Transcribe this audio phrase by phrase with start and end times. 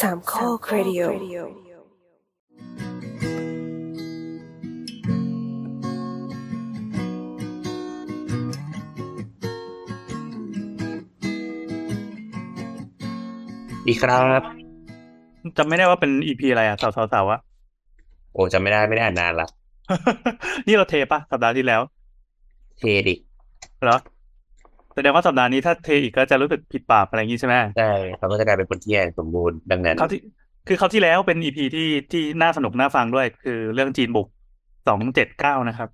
[0.00, 1.30] สามข้อครดิโอดี
[14.02, 14.42] ครับ
[15.56, 17.40] จำไม่ได้ว่าเป็นอีพีอะไรอะเสาเสาเสาอะ
[18.32, 19.48] โอ้จำไม่ได้ไม่ได้อ่านนานละ
[20.66, 21.80] นี่เราเทปะสัปดาห์ที่แล้ว
[22.78, 23.14] เทดิ
[23.82, 23.96] เหรอ
[24.98, 30.20] แสดงว่าสัปดาห์นี้ถ้าเทอีกก็จะรู้สึกผิดบาปอะไรอย่างงี้ใช่ไหมใช่เขาก็จะกลายเป็นคนที่แย่สมบูรณ์ดังนั้นเขาวที่
[30.68, 34.26] คือเขาวที่แล้วเป็นอีพีที่ที่น่าสนุกน่าฟังด้วย คือเรื่องจีนบุก
[34.88, 35.88] สองเจ็ดเก้านะครับ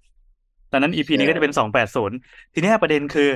[0.72, 2.16] ตอนนั้นอีพีนี้ก็จะเป็นสองแปดศูนย์
[2.54, 3.28] ทีเนี้ยประเด็นคือ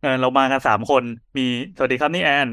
[0.00, 1.02] เออเรามากันสามคน
[1.36, 1.46] มี
[1.76, 2.48] สวัสดีครับนี่แอน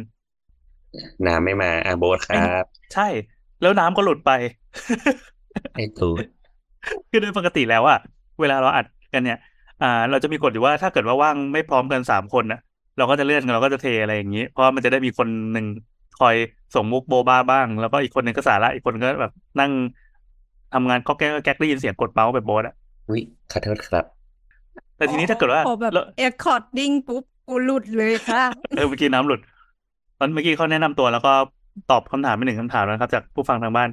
[1.26, 3.08] น้ำไม่มาอาโบสครับ ใช่
[3.62, 4.32] แล้วน้ำก็หลุดไป
[5.76, 6.26] ไอ้ตูด
[7.10, 8.00] คือโดยปกติแล้วอะ
[8.42, 9.40] เวลาเราอัดกันเนี่ย
[9.84, 12.60] อ่า เราจะมีกฎอยู่ว่าถ้าเกิดว่าว่างไม่พร้อมกันสามคนนะ
[12.98, 15.66] เราก็จะเลื่อนกันเราก็จะเทอะไรอย่างนี้ เพราะว่ามันจะได้มีคนหนึ่ง
[16.20, 16.36] คอย
[16.76, 19.72] ส่งมุกโบ๊ะบ๊ะบ้าง แล้วก็อีกคนหนึ่งก็สาระอีกคนก็แบบนั่ง
[20.74, 22.76] ทำงานก็แก๊กก็แก๊กได้ยินเสียงกดเมาส์แบบโบสอะ
[23.12, 23.20] วิ
[23.52, 24.06] ขอโทษครับ
[24.98, 28.44] แต่ทีนี้ถ้าเกิดว่าพอแบบแล้ว recording ปุ๊บกูหลุดเลยค่ะ
[28.78, 29.40] เออเมื่อกี้น้ำหลุด
[30.20, 31.34] ตอนเมื่อกี้เขาแนะนำตัวแล้วก็
[31.92, 33.90] ตอบคำถามไปหนึ่งคำถามแล้วนะครับ จากผู้ฟังทางบ้าน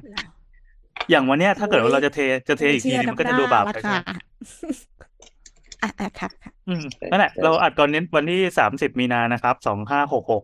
[1.09, 4.09] อย่างวันเนี้ยถ้าเกิดว่าเราจะเทจะเทอีกทีนึงมันก็จะดูบาปราไปใช่คาไหม
[5.81, 10.43] อะอะค่ะค่ะอืมนั่นแหละเราอัดก่อนนี้วันที่สามสิบมีนานะครับสองห้าหกหก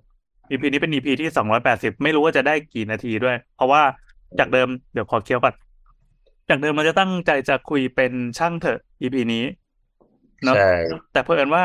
[0.49, 3.81] EP นี้เป็น EP ที่สองร้อยแปดสิบไม่รู้ว่าจะได้กี่นาทีด้วย เพราะว่า
[4.39, 5.53] จากเดิมเดี๋ยวขอเคี้ยวก่อน
[6.49, 9.43] จากเดิมมันจะตั้งใจจะคุยเป็นช่างเถอะ EP นี้
[10.43, 10.71] เนาะใช่
[11.13, 11.63] แต่เผอิญว่า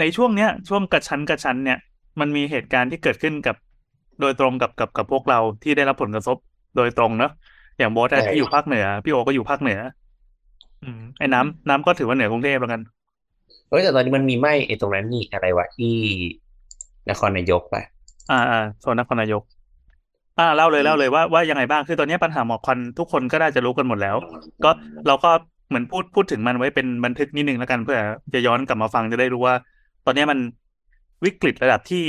[0.00, 1.78] ในช่วงเนี้ย ช่วงกระชั้นกระชั้นเนี่ย
[2.20, 3.56] มันมีเหตุการณ์ที่เกิดขึ้นกับ
[4.20, 6.36] โดยตรงกับกับกับพวกเราที่ได้รับผลกระทบ
[6.76, 7.32] โดยตรงเนาะ
[7.78, 9.78] อย่างโบสอะที่อยู่ภาคเหนือ พี่โอก็อยู่ภาคเหนือ
[10.84, 12.80] อืมไอ้น้ำน้ำก็ถือว่าเหนือกรุงเทพแล้วกัน
[13.68, 15.94] เฮ้ยแต่ตอนนี้มันมีไหมไอ้ตรงนั้นนี่อะไรวะที่
[17.10, 17.82] นครนายกป่ะ
[18.30, 19.42] อ่าอ่าโซนนครนายก
[20.38, 24.16] อ่าเล่าเลยเล่าเลยว่าว่ายังไงบ้างคือตอนนี้ปัญหาหมอกควันทุกคนก็น่าจะรู้กันหมดแล้ว
[24.64, 24.70] ก็
[25.06, 25.30] เราก็
[25.68, 27.98] เหมือนพูดพูดถึงมันไว้เป็นบันทึกนิดนึงแล้วกันเพื่อ
[28.34, 29.54] จะย้อนกลับมาฟังจะได้รู้ว่า
[30.06, 30.38] ตอนนี้มัน
[31.24, 32.04] วิกฤตระดับที่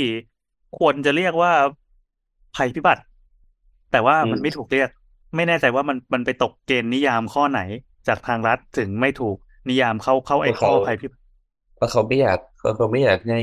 [0.78, 1.52] ควรจะเรียกว่า
[2.56, 3.02] ภัยพิบัติ
[3.92, 4.88] แต่ว่ามันไม่ถูกเรียก
[5.36, 7.60] ไม่แน่ใจว่ามันมันไปตกเกณฑ์นิยามข้อไหน
[8.08, 9.36] จากทางรัฐถึงไม่ถูก
[9.68, 11.22] นิยามเข้าเข้าไอ้ข้อภัยพิบัติ
[11.76, 13.40] เพราะเขาไม่อยากเขาเขาไม่อยากให้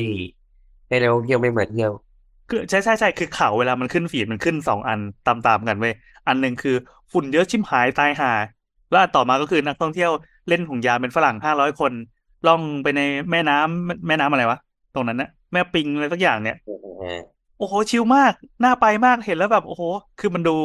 [0.87, 1.91] ให้นักท่องเที่ยวไม่มาเที่ยว
[2.49, 5.93] คือใช่ใช่ใช่คือข่าวเวลามันขึ้นฟีดมันขึ้นสองอันตามตามกันเว้ย
[6.27, 6.75] อันหนึ่งคือ
[7.11, 8.31] ฝุ่นเยอะชิมหายตายห่า
[8.89, 10.11] แล้วอันต่อมาก็คือนักท่องเที่ยว
[10.47, 11.91] เล่นห่วงยางเป็นฝรั่งห้าร้อยคน
[12.47, 14.59] ล่องไปในแม่น้ำแม่น้ำอะไรวะ
[14.93, 16.57] ตรงนั้นนะแม่ปิงอะไรสักอย่างเนี่ย
[17.57, 18.33] โอ้โหชิลมาก
[18.63, 19.83] น่าไปมากเห็นแล้วแบบ โอ้โห
[20.19, 20.57] คือมันดู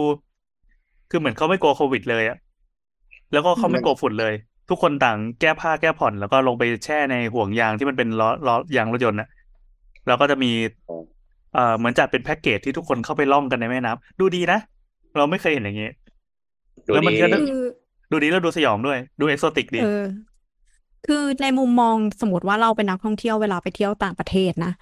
[1.11, 2.37] คือเหมือนเขาไม่กลัวโควิดเลยอะ
[3.33, 4.35] แล้วก็เขาไม่กลัวฝุ่นเลย
[4.71, 9.29] ทุกคนต่างแก้ผ้าแก้ผ่อน แล้วก็ลงไปแช่ในห่วงยางที่มันเป็นล้อล้อยางรถยนต์นะ
[10.07, 10.51] แล้วก็จะมี
[11.55, 14.59] เอ่อเหมือนจัดเป็นแพ็กเกจที่ทุกคนเข้าไปล่องกันในแม่น้ำดูดีนะ
[15.17, 15.89] เราไม่เคยเห็นอย่างนี้
[16.87, 17.63] ดูแล้วมันดีก็ได้คือ
[18.11, 20.05] ดูดีแล้วดูสยองด้วย ดูเอกโซติกดีเออ
[21.07, 24.73] คือในมุมมองสมมติว่าเราเป็นนักท่องเที่ยวเวลาไปเที่ยวต่างประเทศนะ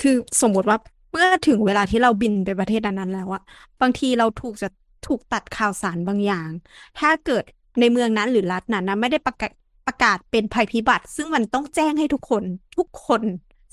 [0.00, 0.78] คือสมมติว่า
[1.12, 3.42] เมื่อถึงเวลาที่เราบินไปประเทศนั้นๆแล้วอะ
[3.80, 4.68] บางทีเราถูกจะ
[5.06, 6.50] ถูกตัดข่าวสารบางอย่าง
[6.96, 7.44] ถ้าเกิด
[7.80, 9.52] ในเมืองนั้นหรือรัฐนั้นนะไม่ได้ประกาศ
[9.86, 12.42] ประกาศเป็นภัยพิบัติ ซึ่งมันต้องแจ้งให้ทุกคน
[12.76, 13.22] ทุกคน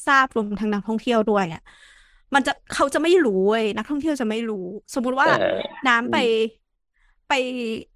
[0.08, 1.64] ทราบรวมทั้งนักท่องเที่ยวด้วยอะ
[2.34, 5.58] มันจะเขาจะไม่รู้เว้ยนักท่องเที่ยวจะไม่รู้ สมมุติว่าเออ
[5.88, 6.18] น้ำไป
[7.28, 7.34] ไป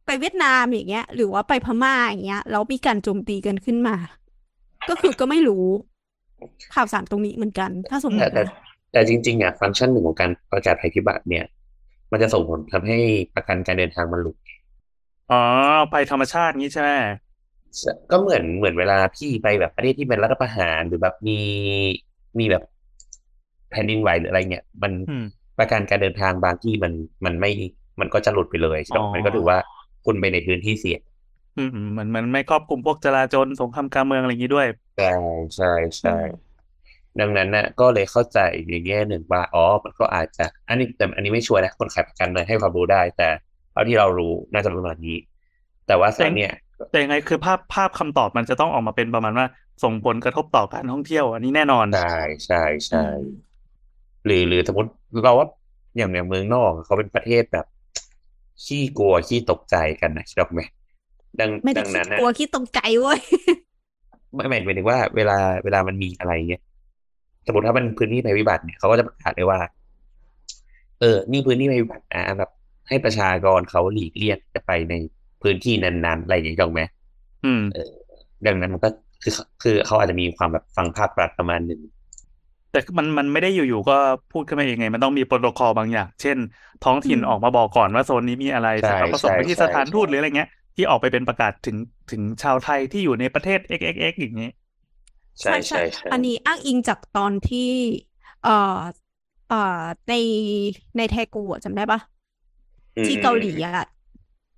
[0.06, 3.96] ไปเวียดนามอย่างเงี้ย หรือว่าไปพม่าอย่างเงี้ยแล้วมีการโจมตีกันขึ้นมา
[4.90, 5.66] ก็คือก็ไม่รู้
[6.74, 8.54] ข่าวสารตรงนี้เหมือนกัน ถ้าสมมแต่ติแต่นะ
[8.92, 11.46] แต่จริงๆอะฟังก์ชันหนึ่งของการประกาศภัยพิบัติเนี่ย
[12.12, 12.98] มันจะส่งผลทำให้
[13.36, 14.36] ประกันการเดินทางมันหลุด
[15.30, 15.36] อ๋อ
[15.90, 16.92] ไปธรรมชาติงี้ใช่ไหม
[18.12, 21.40] ก็เหมือนเหมือนเวลาพี่ไปแบบประเทศที่เป็นรัฐประหารหรือแบบมี
[22.40, 22.64] มีแบบ
[23.72, 25.24] แผ่นดินไหวหรืออะไรเงี้ยมันอืม
[25.60, 26.94] ประกันการเดินทางบางที่มัน
[27.26, 27.50] มันไม่
[28.00, 29.58] มันก็จะหลุดไปเลยใช่ไหมอ๋อมันก็ถือว่า
[30.06, 31.02] คุณไปในพื้นที่เสี่ยง
[31.56, 35.06] อืมอืมมันมันไม่ครอบคลุมพวกจราจรสงครามกลางเมืองอะไรอย่างนี้ด้วยใช่
[35.56, 35.66] ใช่
[36.00, 36.12] ใช่
[37.20, 38.40] ดังนั้นนะก็เลยเข้าใจ
[38.70, 43.30] ในแง่หนึ่งว่าอ๋อมันก็อาจจะ อันนี้แต่อันนี้ไม่ชัวร์นะคนขายประกันเลยให้ความรู้ได้แต่
[43.74, 45.18] เท่าที่เรารู้น่าจะประมาณนี้
[45.88, 46.54] แต่ว่าส่วนเนี่ย
[46.92, 49.46] แต่ยังไงคือภาพภาพคำตอบมันจะต้องออกมาเป็นประมาณว่า
[49.84, 53.04] ส่งผลกระทบต่อการท่องเที่ยว อันนี้แน่นอนใช่ใช่ใช่
[54.26, 54.90] หรือหรือสมมติ
[55.24, 55.48] เราว่า
[55.98, 57.66] อย่างอย่างเมืองนอกเขาเป็นประเทศแบบ
[58.64, 60.62] ขี้กลัวขี้ตกใจกันนะใช่ไหม
[61.40, 63.20] ดังไม่ได้ดังคิดนั้นนะกลัวคิดตรงใจเว้ย
[64.36, 66.62] ไม่ไม่หมายถึงว่าเวลาเวลามันมีอะไรเงี้ย
[67.48, 69.60] สมมติถ้ามันพื้นที่ภัยพิบัติเนี่ยเขาก็จะประกาศเลยว่า
[71.00, 72.50] เออ นี่พื้นที่ภัยพิบัตินะแบบ
[72.88, 74.94] ให้ประชากรเขาหลีกเลี่ยงจะไปใน
[75.42, 76.84] พื้นที่นั้นๆอะไรอย่างเงี้ยถูกไหม
[77.44, 77.62] อืม
[78.46, 78.90] ดังนั้นมันก็
[79.24, 81.82] คือคือเขาอาจจะมีความแบบฟังภาครัฐประมาณหนึ่ง
[82.72, 83.94] แต่มันมันไม่ได้อยู่ๆก็
[84.32, 86.38] พูดขึ้นมาเองไง มันต้องมีโปรโตคอลบางอย่าง เช่น
[86.82, 91.78] ท้องถิ่นอืมออกมาบอกก่อนว่าโซนนี้มีอะไรเสใช่ร็จแล้วก็ส่งไปที่ใช่สถานใช่ทูตหรืออะไรเงี้ย ที่ออกไปเป็นประกาศถึง
[92.10, 94.48] ถึงชาวไทยที่อยู่ในประเทศ XXX อย่างนี้
[95.42, 97.60] ใช่ใช่ใช่อันนี้อ้างอิงจากตอนที่
[98.42, 98.52] เอ่อ
[99.48, 99.56] เอ่อ
[100.08, 100.14] ใน
[100.98, 102.13] ในแทกูอะจำได้ปะอืม
[103.06, 103.88] ที่เกาหลีอะ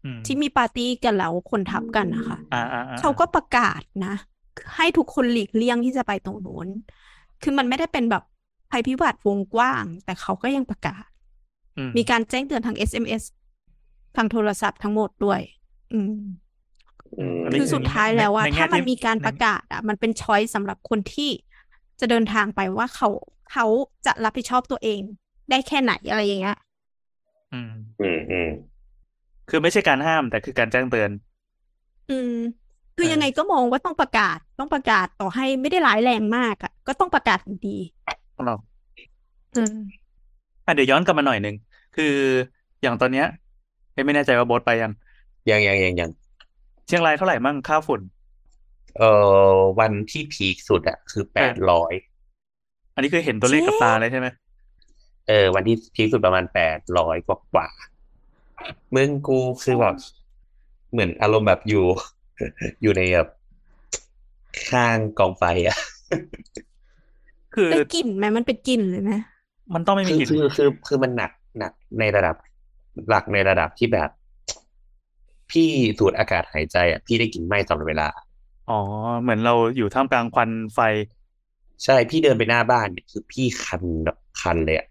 [0.05, 4.13] อืมที่มีปาร์ตี้กันแล้วคนทับกันนะคะอ่าอ่าอ่าเขาก็ประกาศนะ
[4.75, 6.67] ให้ทุกคนหลีกเลี่ยงที่จะไปตรงนู้น
[7.41, 8.23] คือมันไม่ได้เป็นแบบ
[8.71, 11.07] ภัยพิบัติวงกว้าง แต่เขาก็ยังประกาศ
[11.77, 13.23] อืมมีการแจ้งเตือนทาง SMS
[14.15, 15.41] ทางโทรศัพท์ทั้งหมดด้วย
[15.93, 16.13] อืม
[17.19, 21.29] อืมอันนี้คือสุดท้ายแล้วว่าในแง่ถ้ามันที่มีการในประกาศอะ มันเป็นช้อยสำหรับคนที่
[21.99, 23.09] จะเดินทางไปว่าเขา
[23.51, 23.65] เขา
[24.05, 25.01] จะรับผิดชอบตัวเอง
[25.49, 26.57] ได้แค่ไหนอะไรอย่างเงี้ย
[27.51, 28.47] อืม อืมอืม
[29.49, 31.11] คือไม่ใช่การห้ามแต่คือการแจ้งเตือน
[32.09, 32.31] อืม
[32.95, 37.77] คือเออยังไงก็มองว่าต้องประกาศ ต้องประกาศต่อให้ไม่ได้ร้ายแรงมากอะ ก็ต้องประกาศอยู่ดี
[38.35, 38.55] ของเรา
[39.55, 39.75] อืม
[40.65, 41.55] อะเดี๋ยวย้อนกลับมาหน่อยหนึ่ง
[41.95, 42.13] คือ
[42.81, 43.25] อย่างตอนเนี้ย
[43.93, 44.91] เอ้ยไม่แน่ใจว่าโบ๊ทไปยัง
[45.49, 46.11] ยังยังยังยัง
[46.87, 48.01] เชียงรายเท่าไหร่มั่งค่าฝุ่น
[48.97, 51.93] เออวันที่พีคสุดอะคือแปดร้อย
[52.93, 54.27] อันนี้คือเห็นตัวเลขกับตาเลยใช่ไหม
[55.27, 57.69] เออ วันที่พีคสุดประมาณแปดร้อยกว่ากว่า
[58.95, 59.95] มึงกูคือแบบ
[60.91, 61.85] เหมือนอารมณ์แบบอยู่
[62.81, 63.27] อยู่ในแบบ
[64.67, 65.77] ข้างกองไฟอะ
[67.55, 69.11] คือได้กลิ่นไหมมันเป็นกลิ่นเลยไหม
[69.73, 72.35] มันต้องไม่มีคือกลิ่นคือคือคือมันหนักหนักในระดับ
[73.09, 74.09] หลักในระดับที่แบบ
[75.51, 75.69] พี่
[75.99, 78.07] สูดอากาศหายใจอะพี่ได้กลิ่นไหม้ตลอดเวลา
[78.69, 78.79] อ๋อ
[79.21, 80.79] เหมือนเราอยู่ท่ามกลางควันไฟ
[81.83, 84.87] ใช่พี่เดินไปหน้าบ้านเนี่ยคือพี่คันแบบคันเลยอะ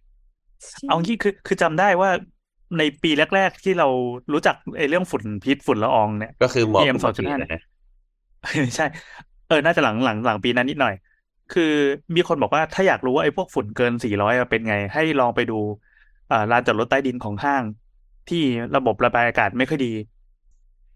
[0.88, 2.10] เอางี้คือคือจำได้ว่า
[2.78, 3.88] ในปีแรก ๆ ที่เรา
[4.32, 7.62] รู้จักไอ้เรื่องฝุ่นพิษฝุ่นละอองเนี่ย ก็คือหมอก PM ปกติ2.5นะ
[8.76, 8.86] ใช่
[9.48, 10.94] เออ น่าจะหลังหลังหลังปีนั้นนิดหน่อย
[11.52, 11.72] คือ
[12.14, 15.58] มีคนบอกว่าถ้าอยากรู้ว่าไอ้พวกฝุ่นเกิน400เป็นไง ให้ลองไปดู
[16.30, 17.62] อ่าลานจอดรถใต้ดินของห้าง
[18.28, 18.42] ที่
[18.76, 19.92] ระบบระบายอากาศไม่ค่อยดี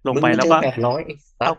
[0.07, 1.01] ลงไปมึแล้วเจก็อแปดร้อย
[1.39, 1.53] เอา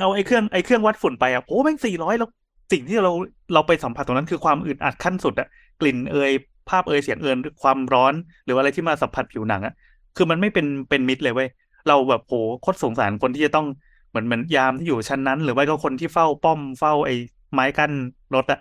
[0.00, 2.28] เอาไอ้เครื่องไอ้เครื่องวัดฝุ่นไปอะโอ้แม่งสี่ร้อยแล้ว
[2.72, 3.12] สิ่งที่เรา
[3.54, 5.48] เราไปสัมผัสตรงนั้นคือความอึดอัดขั้นสุดอะ
[5.80, 6.30] กลิ่นเอย
[6.70, 8.14] ภาพเอยเสียงเอยความร้อน
[8.44, 9.74] หรือว่าอะไรที่มาสัมผัสผิวหนังอะ
[10.16, 11.48] คือมันไม่เป็นเป็นมิตรเลยเว้ย
[11.88, 13.66] เราแบบโหโคตรสงสารคนที่จะต้อง
[14.10, 17.14] เหมือนเหมือนยามที่อยู่ชั้นนั้น หรือว่าก็คนที่เฝ้าป้อมเฝ้าไอ้
[17.52, 17.92] ไม้กั้น
[18.34, 18.60] รถอะ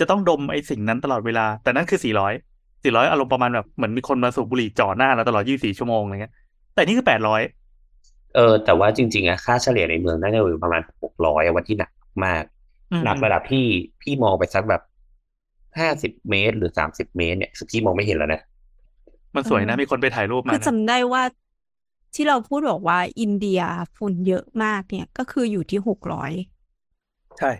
[0.00, 2.32] จะต้องดมไอ้สิ่งนั้นตลอดเวลา แต่นั่นคือสี่ร้อย
[2.82, 6.32] สี่ร้อยอารมณ์ประมาณแบบเหมือนมีคนมาสูบบุหรี่จ่อหน้าเราตลอดยี่สิบสี่ชั่วโมงอะไรเงี้ย
[6.74, 7.42] แต่นี่คือแปดร้อย
[8.34, 11.90] เออ แต่ว่าจริงๆอะค่าเฉลี่ยในเมืองน่าจะอยู่ประมาณหกร้อยวันที่หนัก
[12.24, 12.42] มาก
[13.04, 13.64] หนักระดับที่
[14.02, 14.82] พี่มองไปสักแบบ
[15.78, 18.42] ห้าสิบเมตรหรือสามสิบเมตรเนี่ยคือพี่มองไม่เห็นแล้วนะ
[19.34, 21.22] มันสวยนะ มีคนไปถ่ายรูปมาคือนะจำได้ว่า
[22.14, 23.60] ที่เราพูดบอกว่าอินเดีย
[23.96, 26.32] ฝุ่นเยอะมากเนี่ย ก็คืออยู่ที่หกร้อย
[27.38, 27.50] ใช่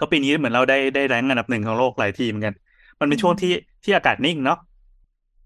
[0.00, 2.54] ก็ปีนี้เหมือนเราได้ได้แรงอันดับหนึ่งของโลกหลายทีเหมือนกัน
[3.00, 3.52] มันเป็นช่วงที่
[3.84, 4.58] ที่อากาศนิ่งเนาะ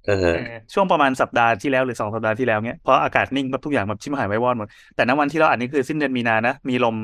[0.07, 0.35] เออเออ
[0.75, 6.97] ช่วงประมาณสัปดาห์ที่แล้วหรือสองสัปดาห์ที่แล้วเนี้ยเพราะอากาศนิ่งแบบทุกอย่างแบบชิมหายไว้วอดหมด แต่ณวันที่เราอัดนี้คือสิ้นเดือนมีนานะ มีลม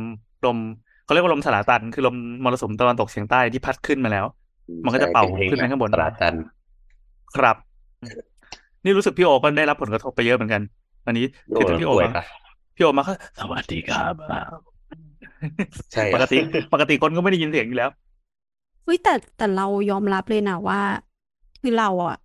[0.47, 0.59] ลม
[1.05, 4.27] เขาเรียกว่าลมสลาตัน คือลมมรสุมตะวันตกเฉียงใต้ที่พัดขึ้นมาแล้ว
[4.85, 6.35] มันก็จะเป่าขึ้นไปข้างบนตลาดตัน
[7.37, 7.57] ครับ
[8.85, 10.63] นี่รู้สึกพี่โอก็ได้รับผลกระทบไปเยอะเหมือนกัน
[11.07, 11.25] อันนี้
[11.55, 12.25] คือถ้าพี่โอป่วยมาปะ
[12.77, 14.15] พี่โอมาก็สวัสดีครับ
[15.93, 16.39] ใช่อะปกติ
[16.73, 17.91] ปกติคนก็ไม่ได้ยินเสียงอยู่แล้ว
[18.85, 20.81] เฮ้ยแต่แต่เรายอมรับเลยนะว่า
[21.63, 22.17] คือเราอะ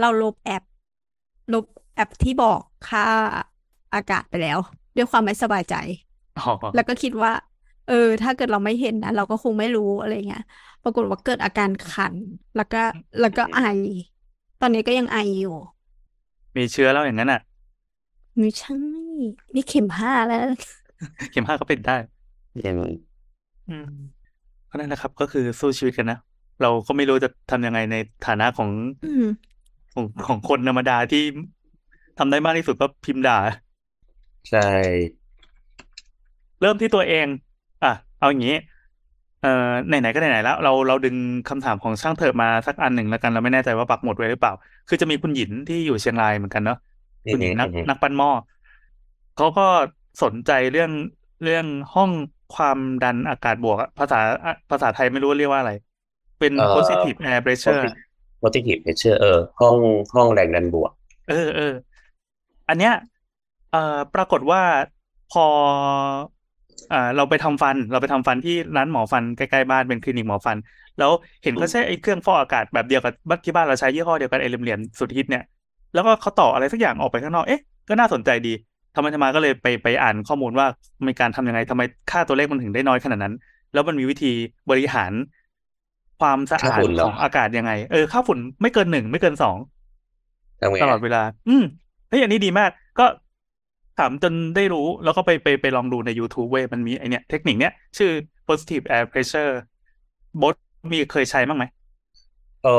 [0.00, 0.62] เราลบแอป
[1.52, 3.04] ลบแอปที่บอกค่า
[3.94, 4.58] อากาศไปแล้ว
[4.96, 5.74] ด้วยความไม่สบายใจ
[6.38, 10.40] อ๋อแล้วก็คิดว่าเออ ถ้าเกิดเราไม่เห็นนะเราก็คงไม่รู้อะไรเงี้ย
[10.82, 12.16] ปรากฏว่าเกิดอาการคัน
[12.54, 12.78] แล้วก็
[13.20, 13.58] แล้วก็ไอ
[14.60, 15.50] ตอนนี้ก็ยังไออยู่
[16.56, 17.40] มีเชื้อแล้วอย่างนั้นอะ
[18.38, 18.74] ไม่ใช่
[19.54, 20.38] นี่เข็มห้าแล้ว
[21.30, 21.92] เข็มห้าก็เป็นได้
[22.64, 22.76] ยัง
[23.68, 23.86] อืม
[24.68, 26.16] ก็นั่นแหละครับ ก็คือสู้ชีวิตกันนะ
[26.60, 28.70] เราก็ไม่รู้จะทำยังไงในฐานะของ
[29.02, 29.50] อืม
[29.92, 31.18] ของของคนธรรมดาที่
[32.18, 33.34] ทำได้มากที่สุดก็พิมพ์ด่า
[34.44, 35.20] ใช่
[36.60, 37.49] เริ่มที่ตัวเองอะ
[38.20, 38.54] เอาอย่างนี้
[39.40, 39.48] เอ่อ
[39.86, 41.16] ไหนๆก็ไหนๆแล้ว เราเราดึง
[41.48, 44.52] คำถามของช่างเถอะมาสักอันหนึ่งแล้วกันเราไม่แน่ใจว่าปักหมุดไว้หรือเปล่า
[44.88, 46.76] คือจะมีคุณหยินที่อยู่เชียงรายเหมือนกันเนาะ
[47.30, 48.30] คุณหญิงนักนักปั้นหม้อ
[49.34, 49.62] เขาก็
[50.22, 50.90] สนใจเรื่อง
[51.42, 52.10] เรื่องห้อง
[52.50, 55.72] ความดันอากาศบวกอะภาษาอะภาษาไทยไม่รู้เรียกว่าอะไร
[56.38, 57.84] เป็นเอ่อ positive air pressure
[58.42, 59.76] positive pressure เออ ห้อง
[60.14, 60.92] ห้องแรงดันบวก
[61.26, 61.64] เออเออ
[62.68, 62.92] อันเนี้ย
[63.70, 63.78] เอ่อ
[64.14, 64.62] ปรากฏว่า
[65.28, 65.40] พอ
[66.92, 70.56] อ่าเราไปทำฟันเราไปทำฟันที่ร้านหมอฟันใกล้ๆบ้านเป็นคลินิกหมอฟัน
[70.98, 71.10] แล้ว
[71.42, 75.44] เห็นเขาใช้ไอ้เครื่องฟอกอากาศแบบเดียวกับบ้านที่บ้านเราใช้ยี่ห้อเดียวกันไอ้เหลี่ยมๆสุดฮิตเนี่ย
[75.94, 78.52] แล้วก็เขาต่ออะไรสักอย่างออกไปข้างนอกเอ๊ะก็น่าสนใจดี
[78.94, 80.66] ทำไมทำไมาก็เลยไปไปอ่านข้อมูลว่า
[81.06, 83.34] มีการทำยังไงทำไมค่าตัวเลขมันถึงได้น้อยขนาดนั้น
[83.72, 84.32] แล้วมันมีวิธี
[84.70, 85.12] บริหาร
[86.20, 89.56] ความสะค่าอาดฝุ่นเหรขอองอากาศยังไง เออค่าฝุ่นไม่เกินหนึ่งไม่เกินสอง
[90.60, 91.64] ทำไงตลอดอะเวลา อืม
[92.08, 93.04] เฮ้ยอันนี้ดีมาก ก็
[94.00, 98.10] ถามจนได้รู้แล้วก็ไปไปไปลองดูใน YouTube เว้ยมันมีไอเนี้ยเทคนิคเนี้ยชื่อ
[98.48, 99.52] positive air pressure
[100.42, 100.54] บด
[100.90, 101.64] มีเคยใช้บ้างไหม
[102.64, 102.70] เออ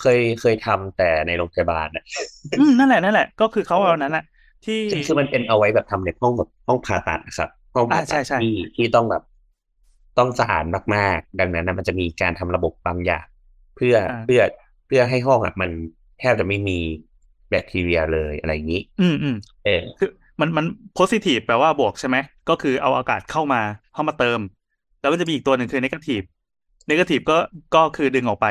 [0.00, 2.04] เคยเคยทำแต่ในโรงพยาบาลนะ
[2.58, 4.24] อืมนั่นแหละนั่นแหละ ก็คือเขาเอาอันนั้นอะ
[4.64, 9.22] ที่คือคือมันเป็นเอาไว้แบบทำในห้องแบบห้องผ่าตัดนะครับห้องผ่าอ่าใช่ตัดใช่ที่ที่ต้องแบบ
[10.18, 10.64] ต้องสะอาด
[10.96, 13.26] มากๆ ดังนั้นนะมันจะมีการทำระบบบางอย่าง
[13.76, 14.40] เพื่ออ่าเพื่อ
[14.86, 15.70] เพื่อให้ห้องอะมัน
[16.18, 16.78] แทบจะไม่มี
[17.50, 20.10] แบคทีเรียเลยอะไรอย่างนี้ อืมอืมเออคือ
[20.40, 20.64] มันมัน
[20.98, 22.16] positive แปลว่าบวกใช่ไหม
[22.48, 23.60] ก็คือเอาอากาศเข้ามา
[23.94, 24.40] เข้ามาเติม
[25.00, 26.24] แล้วมันจะมีอีกตัวหนึ่งคือ negative
[26.90, 27.38] negative ก็
[27.74, 28.46] ก็คือดึงออกไป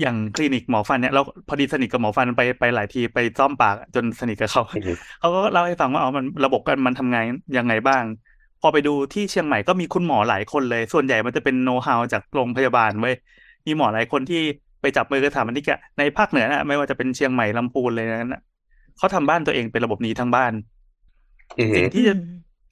[0.00, 7.24] อย่างคลินิกหมอฟันเนี่ยเราพอดีสนิทกับหมอฟันไปไปหลายทีไปซ่อมปากจนสนิทกับเขาอืมเขาก็เล่าให้ฟังว่าอ๋อมันระบบกันมันทำงาน
[7.56, 8.02] ยังไงบ้าง
[8.60, 13.14] พอไปดูที่เชียงใหม่ก็มีคุณหมอหลายคนเลย ส่วนใหญ่มันจะเป็นโน้ตฮาวจากโรงพยาบาลเว้ย
[13.66, 14.42] มีหมอหลายคนที่
[14.80, 18.42] ไปจับมือกับสถาปนิกอะในภาคเหนือนะไม่ว่าจะเป็นเชียงใหม่ลำพูนเลยนั้นนะ
[18.98, 20.71] เขาทำบ้านตัวเองเป็นระบบนี้ทั้งบ้านอืม
[21.76, 22.14] สิ่งที่จะ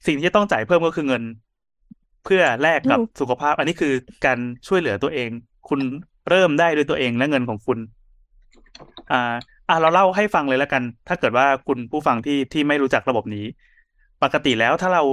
[0.07, 1.23] สิ่งที่จะต้องจ่ายเพิ่มก็คือเงิน
[2.25, 3.93] เพื่อแลกกับถูกสุขภาพ อันนี้คือ
[4.25, 5.29] การช่วยเหลือตัวเอง
[5.69, 5.79] คุณ
[6.29, 7.79] เริ่มได้ด้วยตัวเองและเงินของคุณ
[9.11, 9.33] อ่า
[9.69, 13.45] อ่าเราเล่าให้ฟังเลยแล้วกัน ถ้าเกิดว่าคุณผู้ฟังที่ที่ไม่รู้จักระบบนี้
[14.23, 15.03] ปกติแล้วถ้าเรา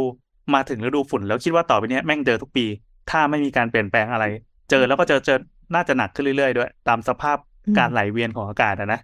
[0.54, 2.66] มาถึงฤดูฝุ่น แล้วคิดว่าต่อไปเนี้ยแม่งเจอทุกปี
[3.10, 4.24] ถ้าไม่มีการเปลี่ยนแปลงอะไร
[4.70, 5.38] เจอแล้วก็เจอเจอ
[5.74, 9.00] น่าจะหนักขึ้นเรื่อยๆด้วย ตามสภาพอืมการไหลเวียนของอากาศอะนะ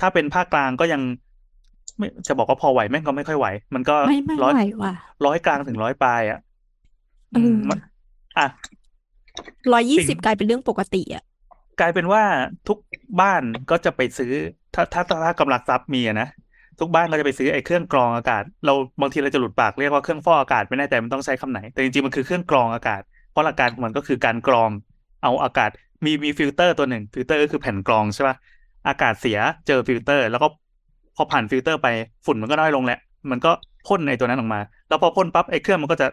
[0.00, 1.02] ถ้าเป็นภาคกลางก็ยัง
[1.98, 4.92] ไม่จะบอกว่าพอไหวแม่งก็ไม่ค่อยไหว มันก็ไม่ไม่ร้อยไหวว่ะ
[5.26, 6.40] ร้อยกลางถึงร้อยปลายอะ
[7.32, 7.78] เออมมัน
[8.38, 8.46] อะ
[9.72, 11.24] ร้อยยี่สิ่สิบงกลายเป็นเรื่องปกติอะ
[11.80, 12.22] กลายเป็นว่า
[12.68, 12.78] ทุก
[13.20, 14.32] บ้านก็จะไปซื้อ
[14.74, 16.28] ถ้าถ้าถ้าถ้ากำลังทรัพย์มีอะนะ
[16.80, 24.70] ทุกบ้านก็จะไปซื้อไอ้เครื่องกรองอากาศ เราบางทีเราจะหลุดปากเรียกว่าเครื่องฟอกอากาศไม่แน่ใจมันต้องใช้คำไหน แต่จริงๆมันคือเครื่องกรองอากาศ เพราะหลักการของมันก็คือการกรอง
[25.22, 25.70] เอาอากาศ
[26.04, 28.36] มีมีฟิลเตอร์ตัวหนึ่งฟิลเตอร์ก็คือแผ่นกรองใช่ป่ะ
[28.88, 30.48] อากาศเสียเจอฟิลเตอร์ แล้วก็
[31.18, 31.88] พอผ่านฟิลเตอร์ไป
[32.26, 32.98] ฝุ่นมันก็น้อยลงแหละ
[33.30, 33.50] มันก็
[33.86, 36.06] พ่นในตัวนั้นออกมา แล้วพอพ่นปั๊บไอ้เครื่องมันก็จะ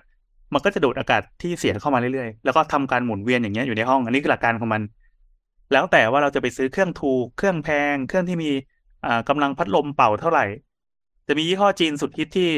[0.53, 4.81] มันก็จะดูดอากาศที่เสียเข้ามาเรื่อยๆ แล้วก็ทำการหมุนเวียนอย่างเงี้ยอยู่ในห้อง อันนี้คือหลักการของมัน
[5.71, 8.51] แล้วแต่ว่าเราจะไปซื้อเครื่องถูก เครื่องแพง เครื่องที่มี
[9.05, 10.45] อ่ากำลังพัดลมเป่าเท่าไหร่
[11.27, 12.49] จะมียี่ห้อจีนสุดฮิตที่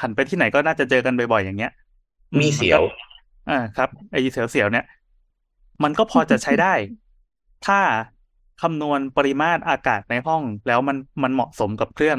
[0.00, 1.72] หันไปที่ไหนก็น่าจะเจอกันบ่อยๆอย่างเงี้ย
[2.34, 2.82] อืมีนเสีก็ยว
[3.50, 4.84] อ่าครับไอ้เสียวเสียวๆเนี่ย
[5.82, 6.74] มันก็พอจะใช้ได้
[7.66, 7.78] ถ้า
[8.62, 12.18] คำนวณปริมาตรอากาศในห้องแล้วมันมันเหมาะสมกับเครื่อง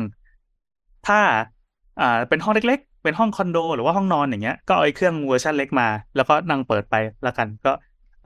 [1.07, 1.19] ถ้า
[2.01, 6.95] อ่าเป็นห้องเล็ก ๆ เป็นห้องคอนโด หรือว่าห้องนอนอย่างเงี้ยก็เอาไอ้เครื่องเวอร์ชันเล็กมา แล้วก็นั่งเปิดไป
[7.27, 7.71] ละกัน ก็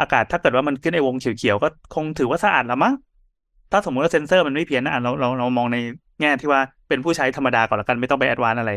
[0.01, 2.93] อากาศถ้าเกิดว่ามันขึ้นไอ้วงเขียวๆก็คงถือว่าสะอาดละมั้ง
[3.71, 5.77] ถ้าสมมติว่าเซนเซอร์มันไม่เพี้ยนนะเราเราเรามองใน
[6.21, 8.71] แง่ที่ว่าเป็นผู้ใช้ธรรมดาก่อนละกันไม่ต้องไปแอดวานอะไร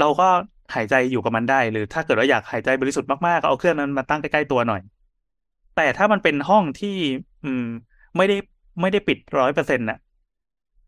[0.00, 0.28] เราก็
[0.74, 4.80] หายใจอยู่กับมันได้ หรือถ้าเกิดว่าอยากหายใจบริสุทธิ์มากๆก็เอาเครื่องนั้นมาตั้งใกล้ๆตัวหน่อย
[5.76, 6.96] แต่ถ้ามันเป็นห้องที่
[7.44, 7.66] อืม
[8.16, 8.36] ไม่ได้
[8.80, 9.98] ไม่ได้ปิดร้อยเปอร์เซ็นต์น่ะ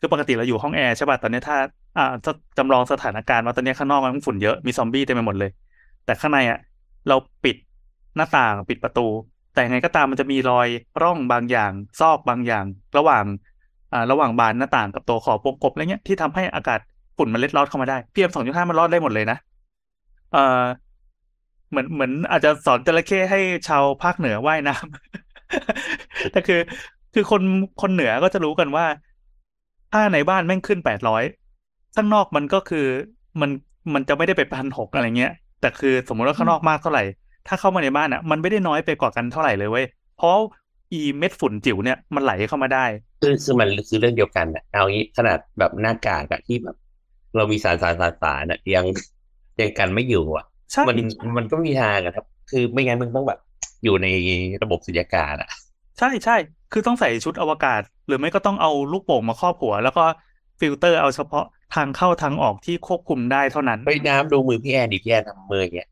[0.01, 1.57] คือปกติเราอยู่ห้องแอร์ใช่ป่ะตอนนี้ถ้า
[1.97, 2.03] อ่า
[2.59, 5.51] จำลองสถานการณ์ว่าตอนนี้ข้างนอกมันฝุ่นเยอะมีซอมบี้เต็มไปหมดเลย
[6.05, 6.59] แต่ข้างในอะ
[7.09, 7.57] เราปิด
[8.17, 9.07] หน้าต่างปิดประตู
[9.53, 10.69] แต่ยังไงก็ตามมันจะมีรอย
[11.03, 12.65] ร่องบางอย่าง ซอกบางอย่าง
[12.97, 13.25] ระหว่าง
[13.93, 16.81] อ่าระหว่างบานหน้าต่างกับตัวขอบวงกบอะไรเงี้ยที่ทำให้อากาศ
[17.17, 19.37] ฝุ่นมันเล็ดลอดเข้ามาได้พีเอ็มสองจุดห้ามันรอดได้หมดเลยนะ
[20.33, 20.65] เอ่อ
[21.71, 26.61] เหมือนเหมือนอาจจะสอนจระเข้ให้ชาวภาคเหนือว่ายน้ำแต่คือ
[27.19, 27.43] คือคน
[27.83, 28.87] คนเหนือก็จะรู้กันว่า
[29.93, 31.23] ถ้าในบ้านแม่งขึ้นแปดร้อย
[31.97, 32.87] ข้างนอกมันก็คือ
[33.41, 33.51] มัน
[33.95, 37.05] มันจะไม่ได้ไปพันหกอะไรเงี้ย แต่คือสมมติว่าข้างนอกมากเท่าไหร่
[37.49, 40.37] ถ้าเข้ามาในบ้านอะ มันไม่ได้น้อยไปกว่ากันเท่าไหร่เลยเว้ยเพราะ
[40.93, 42.85] อีเม็ดฝุ่นจิ๋วเนี่ยมันไหลเข้ามาได้
[43.21, 46.77] คือคือมันคือเรื่องเดียวกันอะเอางี้ขนาดแบบหน้ากากอะที่แบบ
[47.37, 48.85] เรามีสารสารสารสารอะยัง
[49.61, 50.97] ยังกันไม่อยู่อะใช่มัน
[51.37, 53.41] มันก็มีทางอะครับ คือไม่งั้นมึงต้องแบบ
[53.85, 54.07] อยู่ใน
[54.63, 55.49] ระบบสุญญากาศอะ
[55.99, 56.37] ใช่ใช่
[56.73, 60.05] คือต้องใส่ชุดอวกาศ หรือไม่ก็ต้องเอาลูกโป่งมาครอบหัว แล้วก็
[60.61, 61.45] ฟิลเตอร์เอาเฉพาะ
[61.75, 65.89] ทางเข้าทางออกที่ควบคุมได้เท่านั้นเฮ้ยน้ำดูมือพี่แอนดิพี่แอนทำมืออย่างเงี้ย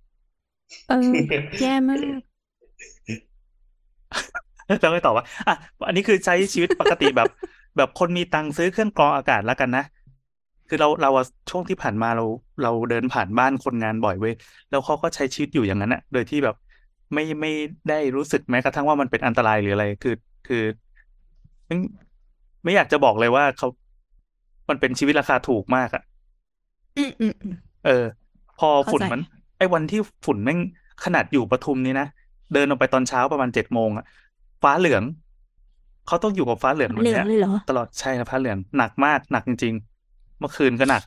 [0.88, 1.20] เออ
[1.60, 2.20] แย่มาก
[4.66, 5.54] แล้วก็ตอบว่าอะ
[5.86, 7.28] อันนี้คือใช้ชีวิตปกติแบบ
[7.76, 9.84] แบบคนมีตังค์ซื้อเครื่องกรองอากาศแล้วกันนะ
[10.68, 12.24] คือเราเราอะช่วงที่ผ่านมาเรา
[12.62, 14.34] เราเดินผ่านบ้านคนงานบ่อยเว้ย
[14.70, 16.54] แล้วเขาก็ใช้ชีวิตอยู่อย่างนั้นอะโดยที่แบบ
[17.14, 17.50] ไม่ไม่
[17.88, 20.14] ได้รู้สึกแม้กระทั่งว่ามันเป็นอันตรายหรืออะไร คือ
[20.46, 20.64] คือ
[21.66, 21.76] ไม่
[22.64, 23.68] ไม่อยากจะบอกเลยว่าเขา
[24.68, 26.02] มันเป็นชีวิตราคาถูกมากอะ
[26.96, 27.54] อืมอืมอืม
[27.86, 28.04] เออ
[28.58, 29.20] พอเข้าฝุ่นใจมัน
[29.58, 30.58] ไอ้วันที่ฝุ่นแม่ง
[31.04, 32.06] ขนาดอยู่ปทุมนี่นะ
[32.54, 34.04] เดินออกไปตอนเช้าประมาณเจ็ดโมงอะ
[34.62, 35.02] ฟ้าเหลือง
[36.06, 39.74] เขาต้องอยู่กับฟ้าเหลืองแบบเหลืองเนี้ยเลยเหรอ ตลอดใช่ครับฟ้าเหลืองหนักมากหนักจริง
[40.06, 41.02] ๆ เมื่อคืนก็หนัก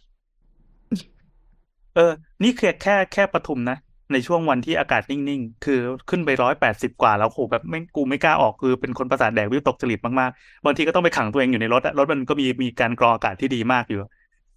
[1.96, 2.12] เออ
[2.44, 3.78] นี่แค่แค่แค่ปทุมนะ
[4.12, 14.00] ในช่วงวันที่อากาศนิ่งๆ คือขึ้นไปร้อยแปดสิบกว่าแล้วโหแบบไม่กูไม่กล้าออกคือเป็นคนประสาทแดกวิวตกจริตมากๆ บางทีก็ต้องไปขังตัวเองอยู่ในรถอะรถมันก็มีมีการกรองอากาศที่ดีมากอยู่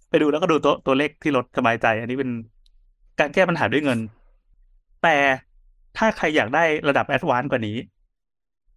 [0.09, 2.29] ไปดูแล้วก็ดูตัวตัวเลขที่รถสบายใจ อันนี้เป็น
[3.19, 3.99] การแก้ปัญหาด้วยเงิน
[5.03, 5.15] แต่
[5.97, 7.77] ถ้าใครอยากได้ระดับ advance กว่านี้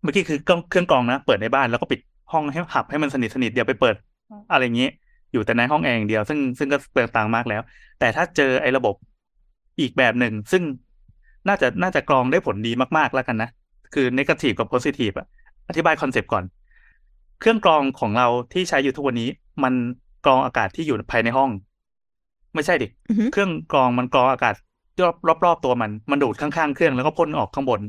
[0.02, 2.00] เมื่อกี้คือเครื่องเครื่องกรองนะ เปิดในบ้านแล้วก็ปิด
[2.32, 3.94] ห้องให้หับให้มันสนิทสนิทเดี๋ยวไปเปิด
[4.52, 4.88] อะไรอย่างนี้
[5.32, 7.62] อยู่แต่ในห้องแอร์อย่างเดียว ซึ่งซึ่งก็เปลืองตังค์มากแล้ว
[7.98, 8.94] แต่ถ้าเจอไอ้ระบบ
[9.80, 10.62] อีกแบบหนึ่ง ซึ่ง
[11.48, 13.50] น่าจะน่าจะกรองได้ผลดีมากๆแล้วกันนะ
[13.94, 15.26] คือ negative กับ positive อะ
[15.68, 16.44] อธิบาย concept ก่อน
[17.40, 19.28] เครื่องกรองของเราที่ใช้อยู่ทุกวันนี้
[19.62, 19.74] มัน
[20.24, 21.50] กรองอากาศที่อยู่ภายในห้อง
[22.54, 24.54] ไม่ใช่ดิอือฮึเครื่องกรองมันกรองอากาศ
[25.02, 27.80] รอบรอบรอบตัวมัน มันดูดข้างๆเครื่องแล้วก็พ่นออกข้างบน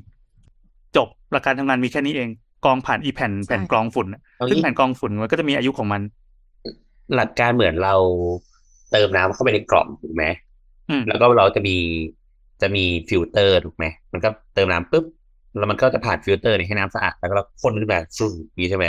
[0.97, 2.29] จบหลักการทำงานมีแค่นี้เอง
[2.65, 6.01] กรองผ่านอีแผ่นแผ่นกรองฝุ่นอะเอาซึ่งงี้แผ่นกรองฝุ่นมันก็จะมีอายุของมัน
[7.15, 7.95] หลักการเหมือนเรา
[8.91, 10.44] เติมน้ำเข้าไปในกล่องถูกไหมอืม
[11.07, 11.77] แล้วก็เราจะมี
[12.61, 15.05] จะมีฟิลเตอร์ถูกไหมมันก็เติมน้ำปุ๊บ
[15.57, 18.85] แล้วมันก็จะผ่านฟิลเตอร์เนี่ยให้น้ำสะอาดแล้วก็พ่นขึ้นมาสุ่นี้ใช่ไหม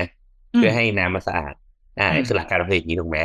[0.57, 1.55] เพื่อให้น้ำมันสะอาด
[1.99, 3.19] อ่าอืมนี่คือหลักการผลิตอย่างนี้ถูกไหม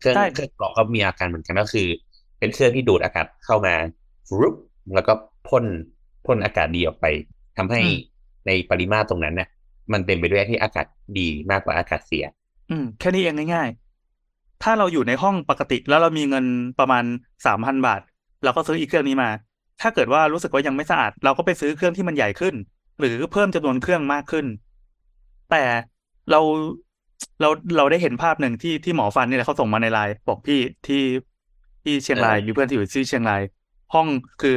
[0.00, 1.86] เครื่องใช่เครื่องกรองก็มีอาการเหมือนกันก็คือ
[2.38, 3.74] เป็นเครื่องที่ดูดอากาศเข้ามา
[4.28, 4.54] ฟรุบ
[4.94, 5.12] แล้วก็
[5.48, 5.64] พ่น
[6.26, 7.06] พ่นอากาศดีออกไป
[7.58, 7.80] ทำให้
[8.46, 9.48] ในปริมาตรตรงนั้นเนี่ย
[9.92, 10.86] มันเต็มไปด้วยที่อากาศ
[11.18, 12.24] ดีมากกว่าอากาศเสีย
[12.70, 13.68] อืมแค่นี้เองง่าย
[14.14, 16.44] ๆ ถ้าเราอยู่ในห้องปกติแล้วเรามีเงิน
[16.78, 17.04] ประมาณ
[17.46, 18.00] สามพันบาท
[18.46, 19.30] เราก็ซื้ออีกเครื่องนี้มา
[19.80, 22.54] ถ้าเกิดว่ารู้สึกว่ายังไม่สะอาด เราก็ไปซื้อเครื่องที่มันใหญ่ขึ้น
[22.98, 24.46] หรือเพิ่มจำนวนเครื่องมากขึ้น
[25.50, 25.56] แต่
[26.30, 26.40] เรา
[27.40, 30.96] เราเราได้เห็นภาพหนึ่งที่ที่หมอฟันนี่แหละเขาส่งมาในไลน์บอกพี่ที่
[31.84, 33.42] ที่เชียงรายเออมีเพื่อนที่อยู่ที่เชียงราย
[33.94, 34.08] ห้อง
[34.40, 34.50] คือ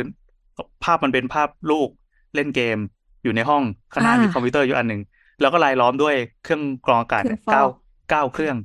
[0.84, 1.90] ภาพมันเป็นภาพลูก
[2.36, 2.78] เล่นเกม
[3.24, 5.02] อยู่ในห้องข้างหน้ามีคอมพิวเตอร์อยู่อันหนึ่ง
[5.40, 7.74] แล้วก็รายล้อมด้วยเครื่องกรองอากาศเนี่ยเครื่องฟเก้าอก
[8.10, 8.58] เก้าเครื่อง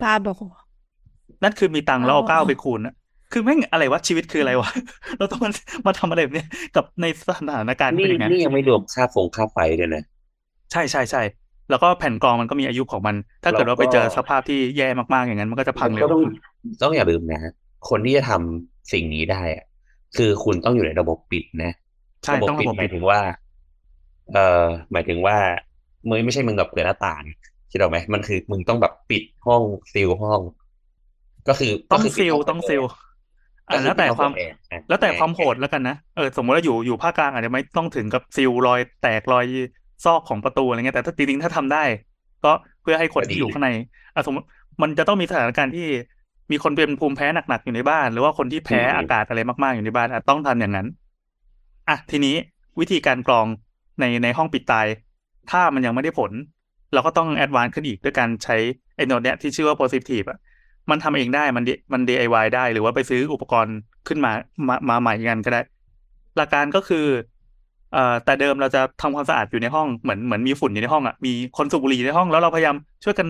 [0.00, 0.42] บ้าบอก
[1.42, 2.94] นั่นคือมีตังค์แล้วเอาอ๋อเก้าไปคูณอะ
[3.32, 4.70] คือแม่งอะไรวะชีวิตคืออะไรวะ
[5.18, 5.50] เราต้องมา
[5.86, 10.02] มาทำอะไรแบบเนี้ยกับในสถานการณ์ที่นี่เป็นอย่างนั้นนี่ยังไม่รวมค่าฟงค่าไฟด้วยนะ
[10.72, 11.22] ใช่ใช่ใช่
[11.70, 16.22] แล้วก็แผ่นกรองมันก็มีอายุของมัน ถ้าเกิดว่าไปเจอสภาพที่แย่มากๆอย่างนั้น มันก็จะพังเร็ก็วต้อง
[16.82, 17.40] ต้องอย่าลืมนะ
[17.88, 19.64] คนที่จะทำสิ่งนี้ได้อะ
[20.16, 21.72] คือคุณต้องอยู่ในระบบปิดนะ
[22.24, 23.20] ใช่ต้องระบบหปิมาดยถึงว่า
[24.32, 25.36] เอ่อหมายถึงว่า
[26.08, 27.22] มึงไม่ใช่มึงแบบเปิดหน้าต่าง
[27.70, 29.62] คิดออกไหมมันคือมึงต้องแบบปิดห้อง
[29.92, 30.40] ซีลห้อง
[31.48, 32.88] ก็คือต้องก็คืซิลปิดห้ต้องซิลก็
[33.70, 39.46] อะคือแล้วแต่ปิดห้องความเปิดร์นะแล้วแต่ความโหดแล้วกันนะเออสมมติว่าอยู่อยู่ภาคกลางอาจจะไม่ต้องถึงกับซิลรอยแตกรอย
[40.04, 41.82] ซอกของประตูอะไรเงี้ยแต่ถ้าจริงๆถ้าทำได้
[42.44, 42.52] ก็
[42.82, 43.70] เพื่อให้คนที่อยู่ข้างใน
[44.14, 44.46] อะสมมติ
[44.82, 45.88] มันจะต้องมีสถานการณ์ที่
[46.50, 50.86] มีคนเป็นภูมิแพ้หนักๆอยู่ในบ้าน หรือว่าคนที่แพ้อากาศอะไรมากๆอยู่ในบ้านอะต้องทำอย่างนั้น
[51.88, 52.36] อะทีนี้
[52.80, 53.46] วิธีการกรอง
[54.00, 54.86] ในในห้องปิดตาย
[55.50, 56.32] ถ้ามันยังไม่ได้ผล
[56.92, 58.56] เราก็ต้องแอดวานซ์ขึ้นอีกด้วยการใช้
[58.96, 60.38] ไอ้โนดเนี้ยที่ชื่อว่า positive อะ
[60.90, 63.76] มันทำเองได้มัน D- มัน DIY ได้ หรือว่าไปซื้ออุปกรณ์
[64.08, 64.32] ขึ้นมา
[64.68, 65.62] มามาใหม่กันก็ได้
[66.36, 67.06] หลักการก็คือ
[67.92, 73.28] เอ่อแต่เดิมเราจะทำความสะอาดอยู่ในห้องเหมือนเหมือนมีฝุ่นอยู่ในห้องอะมีคนสูบบุหรี่ในห้องแล้วเราพยายามช่วยกัน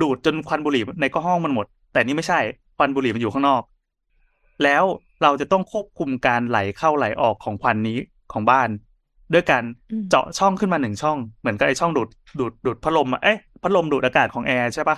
[0.00, 2.40] ดูดจนควันบุหรี่ในก็ห้องมันหมด แต่นี่ไม่ใช่
[2.76, 3.62] ควันบุหรี่มันอยู่ข้างนอก
[4.64, 4.84] แล้ว
[5.22, 7.98] เราจะต้องควบคุมการไหลเข้าไหลออกของควันนี้
[8.32, 8.68] ของบ้าน
[9.32, 14.96] ด้วยการอืมเจาะช่องขึ้นมาหนึ่งช่อง เหมือนกับไอ้ช่องดูดดูดดูดพัดลมอะเอ๊ะพัดลมดูดอากาศของแอร์ใช่ปะ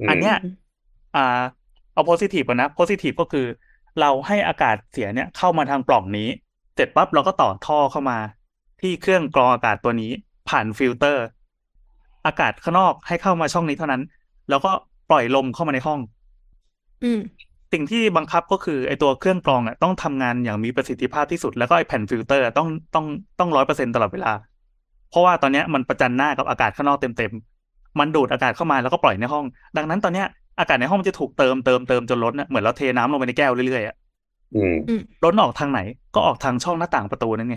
[0.00, 0.36] มอันเนี้ย
[1.16, 1.40] อ่า
[1.92, 3.46] เอาโพซิทีฟก่อนนะโพซิทีฟก็คือ
[4.00, 6.28] เราให้อากาศเสียเนี่ยเข้ามาทางปล่องนี้
[6.74, 8.18] เสร็จปั๊บเราก็ต่อท่อเข้ามา
[8.80, 10.10] ที่เครื่องกรองอากาศตัวนี้
[10.48, 11.24] ผ่านฟิลเตอร์
[12.26, 14.02] อากาศข้างนอกให้เข้ามาช่องนี้เท่านั้น
[14.50, 14.70] แล้วก็
[15.10, 16.00] ปล่อยลมเข้ามาในห้อง
[17.02, 17.20] อืม
[17.72, 23.06] สิ่งที่บังคับก็คือไอตัวเครื่องกรองอะต้องทำงานอย่างมีประสิทธิภาพที่สุดแล้วก็ไอแผ่นฟิลเตอร์อะต้องต้อง
[23.38, 24.32] ต้องร้อยเปอร์เซ็นต์ตลอดเวลา
[25.10, 29.44] เพราะว่าตอนเนี้ยมันประจันหน้ากับอากาศข้างนอกเต็มๆมันดูดอากาศเข้ามาแล้วก็ปล่อยในห้อง
[29.76, 30.26] ดังนั้นตอนเนี้ย
[30.60, 33.96] อากาศในห้องมันจะถูกเติมเติมเติมจนล้นอะเหมือนเราเทน้ำลงไปในแก้วเรื่อยๆอะ
[34.56, 35.80] อืมล้นออกทางไหน
[36.14, 37.56] ก็ออกทางช่องหน้าต่างประตูนั่นไง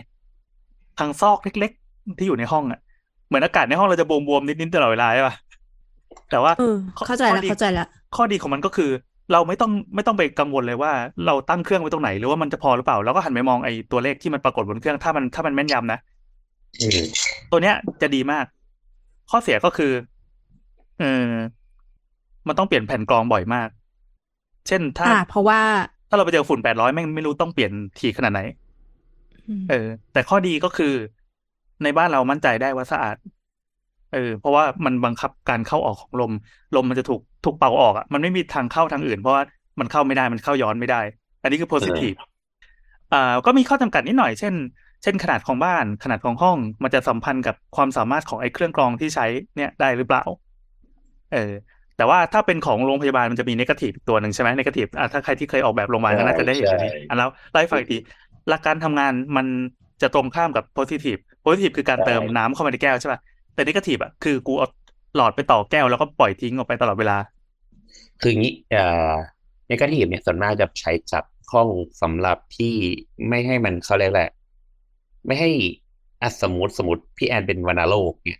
[0.99, 2.79] ทางซอกเล็กๆ ที่อยู่ในห้องอะ
[3.27, 5.35] เหมือนอากาศในห้องเราจะบวมๆนิดๆตลอดเวลาใช่ปะ
[6.31, 6.75] แต่ว่าเออ
[7.07, 8.91] เข้าใจแล้วข้อดีเข้าใจแล้วข้อดีของมันก็คือ
[9.31, 10.91] เราไม่ต้องไม่ต้องไปกังวลเลยว่า
[11.25, 15.99] เราตั้งเครื่องไว้ตรงไหน หรือว่ามันจะพอหรือเปล่าเราก็หันไปมองไอ้ตัวเลขที่มันปรากฏบนเครื่องถ้ามันถ้ามันแม่นยำนะ
[16.81, 17.01] อืม
[17.51, 18.45] ตัวเนี้ยจะดีมาก
[19.31, 19.91] ข้อเสียก็คือ
[20.99, 21.29] เออ
[22.47, 23.69] มันต้องเปลี่ยนแผ่นกรองบ่อยมาก
[24.67, 25.59] เช่นถ้าอ่าเพราะว่า
[26.09, 28.39] ถ้าเราไปเจอฝุ่นแปดร้อยแม่งไม่รู้ต้องเปลี่ยนทีขนาดไหน
[29.47, 29.73] อืมเออ
[30.11, 30.85] แต่ข้อดีก็คือ
[31.83, 33.15] ในบ้านเรามั่นใจได้ว่าสะอาด
[34.09, 36.31] เออ เพราะว่ามันบังคับการเข้าออกของลม
[36.75, 39.43] ลมมันจะถูกถูกเป่าออกอะ มันไม่มีทางเข้าทางอื่น เพราะว่า
[39.79, 40.97] มันเข้าไม่ได้มันเข้าย้อนไม่ได้
[41.41, 42.17] อันนี้คือ positive
[43.13, 44.55] อ่า ก็มีข้อจำกัดนิดหน่อย เช่น
[45.03, 49.25] เช่นขนาดของบ้าน ขนาดของห้อง มันจะสัมพันธ์กับความสามารถของไอ้เครื่องกรองที่ใช้
[49.55, 50.23] เนี่ยได้หรือเปล่า
[51.29, 51.37] เออ
[51.97, 57.97] แต่ว่าถ้าเป็นของโรงพยาบาลมันจะมีนกาทีฟตัวหนึ่งใช่ไหมนกาทีฟอะถ้าใครที่เคยออกแบบโรงพยาบาลก็น่าจะได้เห็นอันนี้ใช่อันแล้วไล่าให้ฟังอีกที
[58.49, 59.45] หลักการทำงานมัน
[60.01, 63.19] จะตรงข้ามกับ positive positive คือการใช่เติมน้ำเข้ามาในแก้วใช่ป่ะ
[63.55, 64.67] แต่ negative อะคือกูเอา
[65.15, 67.17] หลอดไปต่อแก้วแล้วก็ปล่อยทิ้งออกไปตลอดเวลา
[68.21, 69.13] คืออย่างนี้เอ่อ
[69.67, 71.67] ในกาทีฟเนี่ยส่วนมากจะใช้จับห้อง
[72.01, 72.73] สำหรับที่
[73.27, 74.33] ไม่ให้มันเขาเรียกแหละไร
[75.27, 75.49] ไม่ให้
[76.21, 78.39] อะสมมติสมมติพี่แอนเป็นวัณโรคเนี่ย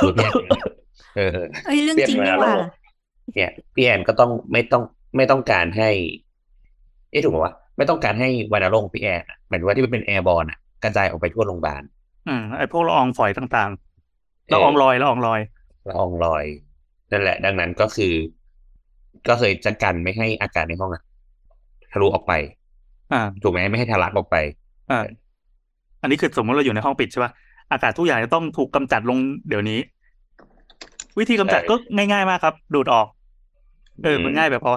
[0.00, 0.50] หรือพี่แอนเป็น
[1.16, 2.64] เออเอ้ยเรื่องเปลี่ยนจริงเวนี่ลาหว่าโลก
[3.34, 4.82] เนี่ยพี่แอนก็ต้องไม่ต้อง
[5.16, 5.90] ไม่ต้องการให้
[7.10, 11.82] เอ๊ะถูกป่าวะไม่ต้องการให้วัณโรคของพี่แอนอะหมายถึงว่าที่มันเป็นแอร์บอลอะกระจายออกไปทั่วโรงพยาบาล
[12.28, 15.40] อืมไอพวกละอองฝอยต่างๆละอองลอยละอองลอย
[15.88, 16.44] ละอองลอย
[17.12, 18.12] นั่นแหละ ดังนั้นก็คือ
[19.28, 21.02] ก็เคยจะกันไม่ให้อากาศในห้องอะ
[21.92, 22.32] ทะลุออกไป
[23.12, 24.36] อ่า ถูกไหมไม่ให้ทะลักออกไป
[24.90, 24.98] อ่า
[26.02, 27.32] อันนี้คือสมมติเราอยู่ในห้องปิดใช่ป่ะ
[27.72, 29.78] อากาศทุกอย่างจะต้องถูกกำจัดลงเดี๋ยวนี้
[31.18, 33.06] วิธีกำจัดใช่ก็ง่ายๆมากครับ ดูดออก
[34.02, 34.74] เอออืมมันง่ายแบบพอ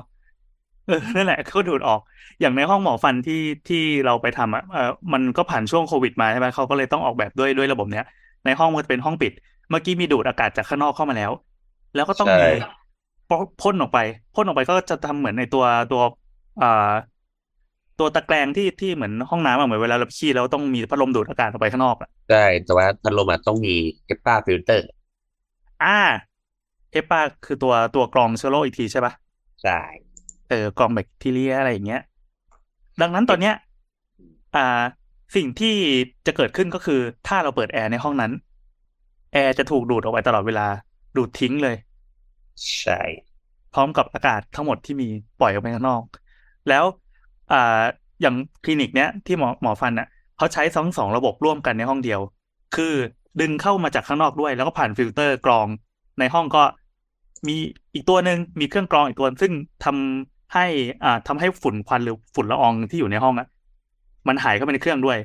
[0.85, 1.99] เออนั่นแหละก็ดูดออก
[2.41, 3.35] อย่างในห้องหมอฟันที่
[3.67, 4.81] ที่เราไปทำอะเออ
[5.13, 8.03] มันก็ผ่านช่วงโควิดมาใช่ไหมเขาก็เลยต้องออกแบบด้วยด้วยระบบเนี้ย
[8.45, 9.31] ในห้องมันจะเป็นห้องปิด
[9.69, 11.31] เมื่อกี้มีดูดอากาศจากข้างนอกเข้ามาแล้ว
[11.93, 12.43] แล้วก็ต้องใช่มี
[13.27, 13.97] พ่นออกไป
[14.33, 16.01] พ่นออกไปก็จะทำเหมือนในตัวตัว
[16.59, 16.67] อ่า
[17.99, 23.75] ตัวตะแกรงที่ที่เหมือนห้องน้ำอะเหมือนเวลาเราไปขี้แล้วต้องมีพัดลมดูดอากาศออกไปข้างนอกอะได้แต่ว่าพัดลมอะต้องมี
[24.05, 24.87] HEPA filter
[25.81, 25.95] อ่า
[26.91, 29.13] HEPA คือตัวตัวกรองเชื้อโรคอีกทีใช่ปะ
[29.61, 29.79] ใช่
[30.49, 32.01] เออกรองแบคทีเรียอะไรอย่างเงี้ย
[33.01, 33.55] ดังนั้นตอนเนี้ย
[34.55, 34.83] อ่า
[35.35, 35.75] สิ่งที่
[36.25, 38.31] จะเกิดขึ้นก็คือถ้าเราเปิดแอร์ในห้องนั้น
[39.33, 40.67] แอร์จะถูกดูดออกไปตลอดเวลา
[41.15, 41.75] ดูดทิ้งเลย
[42.77, 42.99] ใช่
[43.73, 45.07] พร้อมกับอากาศทั้งหมดที่มี
[45.39, 46.03] ปล่อยออกไปข้างนอก
[46.69, 46.85] แล้ว
[47.51, 47.81] อ่า
[48.21, 52.19] อย่างคลินิกเนี้ยที่หมอหมอฟันอะเขาใช้ทั้งสองระบบร่วมกันในห้องเดียว
[52.75, 52.93] คือ
[53.41, 55.67] ดึงเข้ามาจากข้างนอกด้วย แล้วก็ผ่านฟิลเตอร์กรอง
[56.19, 56.63] ในห้องก็
[57.47, 57.55] มี
[57.93, 59.51] อีกตัวหนึ่งมีเครื่องกรองอีกตัวซึ่ง
[59.85, 60.65] ทำให้
[61.03, 63.47] อ่าทำให้ฝุ่นควันหรือฝุ่นละอองที่อยู่ในห้องอะ
[64.27, 65.17] มันหายเข้าไปในเครื่องด้วย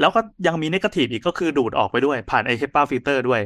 [0.00, 3.40] แล้วก็ยังมี negative อีกก็คือดูดออกไปด้วย ผ่านไอ HEPA filter ด้วย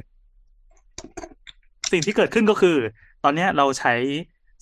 [1.92, 2.76] สิ่งที่เกิดขึ้นก็คือ
[3.24, 3.94] ตอนเนี้ยเราใช้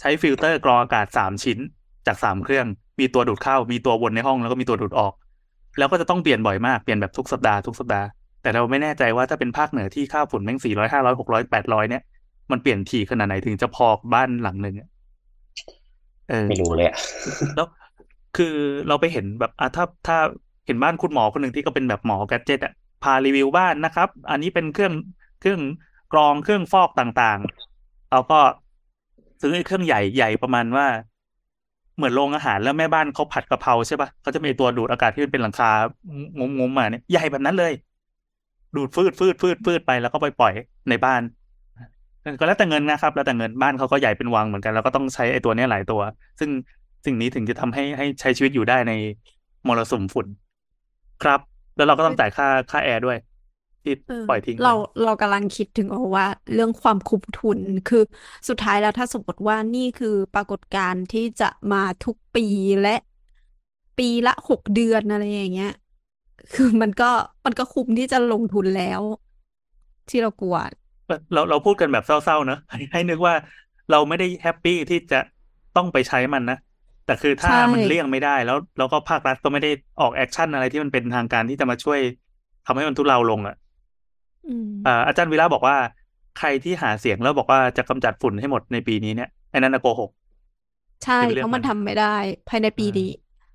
[0.00, 1.58] ใช้ฟิลเตอร์กรองอากาศสามชิ้น
[2.06, 2.66] จากสามเครื่อง
[3.00, 5.12] มีตัวดูดเข้า มีตัววนในห้องแล้วก็มีตัวดูดออก
[5.78, 8.06] แล้วก็จะต้องเปลี่ยนบ่อยมากเปลี่ยนแบบทุกสัปดาห์ทุกสัปดาห์
[8.42, 12.02] แต่เราไม่แน่ใจว่าถ้าเป็นภาคเหนือที่ค่าฝุ่นแม่งสี่ร้อยห้าร้อยหกร้อยแปดร้อยเนี่ย
[12.50, 14.88] มันเปลี่ยนถี่ขนาดไหนถึงจะพอกับบ้านหลังหนึ่งอะ
[16.28, 16.96] เออไม่รู้เลยอะ
[17.56, 17.66] แล้ว
[18.36, 18.54] คือ
[18.88, 20.16] เราไปเห็นแบบอะถ้าถ้า
[20.66, 24.92] เห็นบ้านคุณหมอคนหนึ่งที่ก็เป็นแบบหมอแกดเจ็ตอะพารีวิวบ้านนะครับ อันนี้เป็นเครื่อง
[25.40, 25.60] เครื่อง
[26.12, 28.40] กรองเครื่องฟอกต่างๆเราก็
[29.40, 30.86] ซื้อไอ้เครื่องใหญ่ใหญ่ประมาณว่า
[31.96, 35.70] เหมือนโรงอาหารแล้วแม่บ้านเขาผัดกะเพราใช่ปะเขาจะมีตัวดูดอากาศที่มันเป็นหลังคา
[36.58, 37.72] งมๆมาเนี่ยใหญ่แบบนั้นเลย
[38.76, 40.52] ดูดฟืดฟืดฟืดฟืดไปแล้วก็ไปปล่อย
[40.88, 41.20] ในบ้าน
[42.38, 46.00] ก็แล้วแต่เงินนะครับ แล้วแต่เงินบ้านเขาก็ใหญ่เป็นวังเหมือนกัน แล้วก็ต้องใช้ไอ้ตัวเนี้ยหลายตัว
[46.40, 46.50] ซึ่ง
[47.06, 48.92] สิ่งนี้ถึงจะทำให้ให้ใช้ชีวิตอยู่ได้ใน
[49.66, 50.26] มรสุมฝุ่น
[51.22, 51.40] ครับ
[51.76, 53.18] แล้วเราก็ต้องจ่ายค่าค่าแอร์ด้วย
[53.82, 57.58] ที่เออปล่อยทิ้งไปเราเรากำลังคิดถึงว่า เรื่องความคุ้มทุน
[57.88, 58.02] คือ
[58.48, 62.46] สุดท้ายแล้วถ้าสมมติว่านี่คือปรากฏการณ์ที่จะมาทุกปี
[62.82, 62.96] และ
[63.98, 65.72] ปีละหกเดือนอะไรอย่างเงี้ย
[66.54, 67.10] คือมันก็
[67.44, 69.00] มันก็คุ้มที่จะลงทุนแล้ว
[70.08, 70.56] ที่เรากลัว
[71.32, 73.34] เราเราพูดกันแบบเศร้าๆเนอะให้ให้นึกว่า
[73.90, 75.16] เราไม่ได้ happy ที่จะ
[75.74, 76.56] ต้องไปใช้มันนะ
[77.04, 82.00] แต่คือถ้าใช่มันเลี่ยงไม่ได้แล้วแล้วก็ภาครัฐก็ไม่ได้ออก action อะไรที่มันเป็นทางการที่จะมาช่วย
[82.64, 83.54] ทำให้มันทุเลาลงอะ
[84.46, 85.76] อืมอ่าอาจารย์วีระบอกว่า
[86.34, 90.10] ใครที่หาเสียงแล้วบอกว่าจะกำจัดฝุ่นให้หมดในปีนี้เนี่ยไอ้นั่นนะโกหก
[91.04, 92.06] ใช่คือเรื่เพองราะมันมันทำไม่ได้
[92.46, 93.04] ภายในปีอ่านี้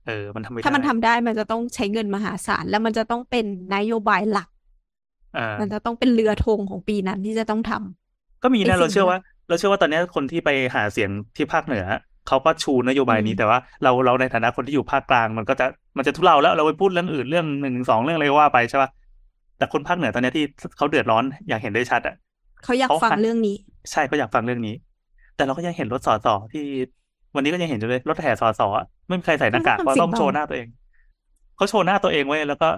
[0.03, 4.50] เออ มันทำไม่ถ้ามันได้ทำได้มันจะต้องใช้เงินมหาศาล แล้วมันจะต้องเป็นนโยบายหลักอ่า
[5.61, 11.85] มันจะต้องเป็นเรือธงของปีนั้นที่จะต้องทำก็มีไอ้นะเราสิ่งเชื่อนั้นว่า เราเชื่อว่าตอนนี้คนที่ไปหาเสียงที่ภาคเหนือ
[12.27, 15.65] เขาก็ชูนโยบายนี้อืมแต่ว่าเราเราในฐานะคนที่อยู่ภาคกลาง มันก็จะ
[15.97, 18.89] มันจะทุเลาแล้วเราไปพูดเรื่องอื่นเรื่องหนึ่งสองเรื่องอะไรก็ว่าไปใช่ป่ะ
[19.57, 20.45] แต่คนภาคเหนือตอนนี้ที่
[20.77, 22.15] เขาเดือดร้อนอยากเห็นได้ชัดอะ
[22.63, 23.55] เขาอยากเขาฟังหาเรื่องนี้
[23.91, 24.75] ใช่ก็อยากฟังเรื่องนี้
[25.35, 26.63] แต่เราก็ยังเห็นรถสอสอที่
[27.35, 30.67] วันนี้ก็ยังเห็นอยู่เลยรถแห่สอสออะไม่มีใครใส่หน้ากากมันเพราะเสียงต้องโชว์เบาหน้าตัวเอง
[31.55, 32.69] เขาโชว์หน้าตัวเองไว้แล้วก็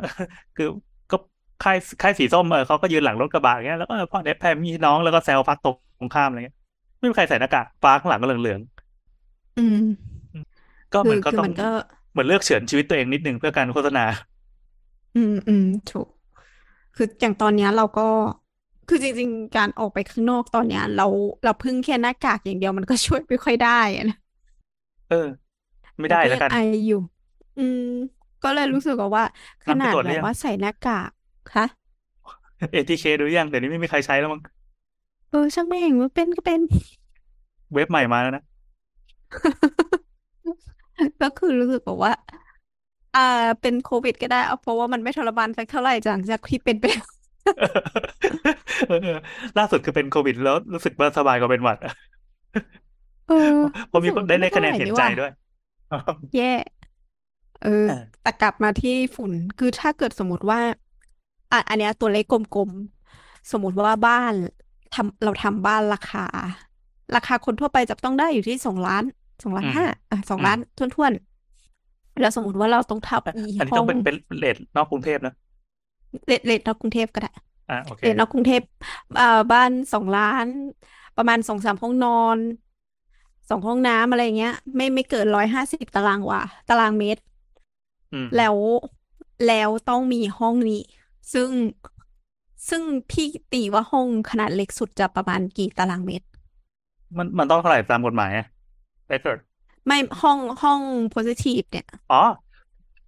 [0.58, 0.93] คือก็
[1.64, 5.70] ค่ายค่ายสีส้มเออเขาก็ยืนหลังรถกระบะเงี้ยแล้วก็พ่อเดฟแพมมีน้องแล้วก็แซวพักตร
[6.08, 6.58] งข้ามอะไรเงี้ย
[6.98, 8.62] ไม่มีใครใส่หน้ากากฟ้าข้างหลังก็เหลือง
[9.58, 11.70] อืมๆก็เหคืมืออนก็คือต้องมันก็
[12.12, 14.06] เหมือนเลือกเฉือนชีวิตตัวเองนิดนึงเพื่อการโฆษณา
[15.14, 16.08] อืมอืมถูก
[16.96, 18.02] คืออย่างตอนเนี้ยเราก็
[18.88, 21.04] คือจริง ๆ การออกไปข้างนอกตอนเนี้ย เรา
[21.44, 24.16] เราพึ่งแค่หน้ากากอย่างเดียวมันก็ช่วยไม่ค่อยได้อะนะ
[25.08, 25.16] เออ
[26.00, 26.54] ไม่ได้เราแล้วยักันงไอ
[26.86, 26.96] อยู่
[27.58, 27.80] อืม
[28.42, 29.24] ก็เลยรู้สึกว่า
[29.66, 31.12] ขงั้นไปนาดตรวจหแบรือบยังว่าใส่หน้ากาก
[31.52, 31.66] คะ
[32.74, 34.42] ATK ดูยังเดี๋ยวนี้ไม่มีใครใช้แล้วมั้ง
[35.30, 36.62] เออช่างแม่งว่าเป็นก็เป็น
[37.74, 38.44] เว็บใหม่มาแล้วนะ
[41.22, 42.12] ก็คือรู้สึกแบบว่า
[43.16, 43.22] อ่า
[43.62, 47.06] เป็นโควิดก็ได้เอาเพราะว่ามันไม่ทรมานสักเท่าไหร่หลังจากที่เป็นไปแล้ว
[48.88, 48.96] เออ
[49.58, 51.78] ล่าสุดคือเป็นโควิดแล้วรู้สึกว่าสบายกว่าเป็นหวัด
[53.26, 53.36] เออ
[53.88, 55.32] เพราะมีรู้สึกคนได้ว่าได้ไม่คะเท่าแนไหนร่เห็นนี่หใจว่าด้วย
[56.34, 56.44] แย่
[57.62, 60.60] เออเออแต่กลับมาที่ฝุ่น คือถ้าเกิดสมมติว่า
[61.54, 64.34] อะอันเนี้ยตัวเลขกลมๆ สมมติว่าบ้าน
[64.94, 66.26] ทำเราทำบ้านราคา
[67.16, 69.04] ราคาคนทั่วไปจะต้องได้อยู่ที่สองล้าน
[69.44, 75.34] สองล้านอืมห้าอะสองอืมล้านท้วนๆ แล้วสมมติว่าเราต้องทำอีอันนี้ห้ต้อองงเป็นเป็นเลทนอกกรุงเทพนะ
[76.26, 77.30] เลทเลทนอกกรุงเทพก็ได้
[77.68, 78.62] อะโอเคเลทนอกกรุงเทพ
[79.18, 80.48] อ่าบ้านสองล้าน
[81.18, 82.40] ประมาณสองสามห้องนอน
[83.50, 86.40] สองห้องน้ำอะไรเงี้ย ไม่ไม่เกินร้อยห้าสิบตารางวา
[86.70, 87.22] ตารางเมตร
[88.12, 88.58] อืมแล้ว
[89.46, 90.82] แล้วต้องมีห้องนี้
[91.34, 91.50] ซึ่ง
[92.70, 92.82] ซึ่ง
[93.12, 96.28] พี่ตีว่าห้องขนาดเล็กสุดจะประมาณกี่ตารางเมตร
[97.18, 98.48] มันมันต้องเท่าไหร่ตามกฎหมายอะ
[99.08, 99.38] ไปเกิด
[99.86, 100.82] ไม่ห้องห้อง
[101.14, 102.24] positive เนี่ย อ๋อ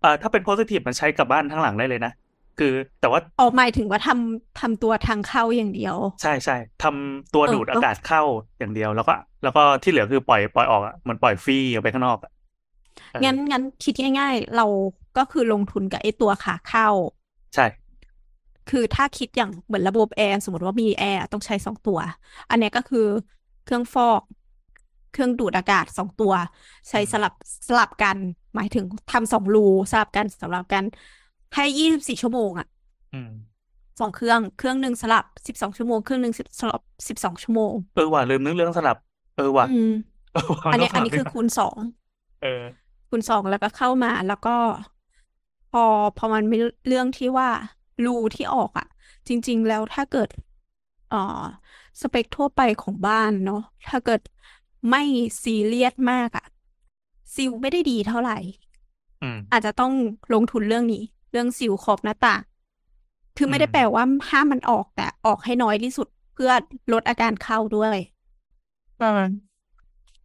[0.01, 2.13] เอ่อถ้าเป็น positive มันใช้กับบ้านทั้งหลังได้เลยนะ
[2.60, 8.21] คือแต่ว่าออกหมายถึงว่าทำทำตัวทางเข้าอย่างเดียว ใช่ใช่ทำตัวเออดูดก็อากาศเข้า
[8.60, 12.32] อย่างเดียวแล้วก็ แล้วก็ที่เหลือคือปล่อยปล่อยออกอะเหมือนปล่อยฟรีออกไปข้างนอกอะ
[13.12, 14.65] เอองั้นงั้นคิดง่าย ๆ เรา
[15.17, 16.89] ก็คือลงทุนกับไอ้ตัวขาเข้า
[17.56, 17.65] ใช่
[18.67, 21.99] คือถ้าคิดอย่างเหมือนระบบแอร์สมมติว่ามีแอร์ต้องใช้สองตัว
[22.49, 22.99] อันเนี้ยก็คือ
[23.63, 24.21] เครื่องฟอก
[25.12, 26.34] เครื่องดูดอากาศสองตัว
[26.89, 27.34] ใช้สลับ
[27.67, 28.17] สลับกัน
[28.56, 29.60] หมายถึงทำสองรู
[29.91, 30.84] สลับกันสลับกัน
[31.54, 32.65] ให้ยี่สิบสี่ชั่วโมงอะ
[33.13, 33.30] อืม
[33.99, 38.97] สองเครื่องเครื่องหนึ่งสลับสิบสองชั่วโมงเครื่องหนึ่งสลับสิบสองชั่วโมงเออว่ะลืมนึกเรื่องสลับ
[39.36, 39.84] เออว่ะอืม
[40.32, 41.78] เออว่ะอันต้เนี้องยสอันลับนี้ด้วคืยอว่ะคูณสอง
[42.41, 42.47] เออ
[43.10, 44.56] คูณสองแล้วก็เข้ามาแล้วก็
[45.71, 45.80] พอ
[46.15, 47.49] พอมันมีเรื่องที่ว่า
[48.03, 48.86] รูที่ออกอะ
[49.27, 50.29] จริง ๆ แล้วถ้าเกิด
[51.08, 51.17] เอ่อ
[52.01, 54.21] สเปคทั่วไปของบ้านเนาะถ้าเกิด
[54.89, 55.01] ไม่
[55.43, 56.45] ซีเรียสมากอะ
[57.36, 58.38] ซิลไม่ได้ดีเท่าไหร่
[59.21, 59.93] อืมอาจจะต้อง
[60.34, 62.41] ลงทุนเรื่องนี้ เรื่องซิลขอบหน้าต่าง
[63.38, 66.51] คือไม่ได้อืมแปลว่าห้ามมันออกแต่ออกให้น้อยที่สุดเพื่อ
[66.93, 67.97] ลดอาการเข้าด้วย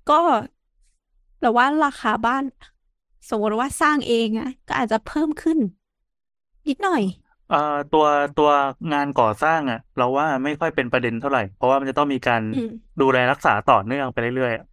[0.09, 0.20] ก็
[1.40, 2.44] แต่ว่าราคาบ้าน
[3.28, 5.59] สมมติว่าสร้างเองอะก็อาจจะเพิ่มขึ้น
[6.68, 7.02] นิดหน่อย
[7.50, 8.06] เอ่อตัว
[8.38, 8.50] ตัว
[8.92, 12.68] งานก่อสร้างอะ เราว่าไม่ค่อยเป็นประเด็นเท่าไหร่ เพราะว่ามันจะต้องมีการอืม
[13.00, 14.64] ดูแลรักษาต่อเนื่องไปเรื่อยๆอะ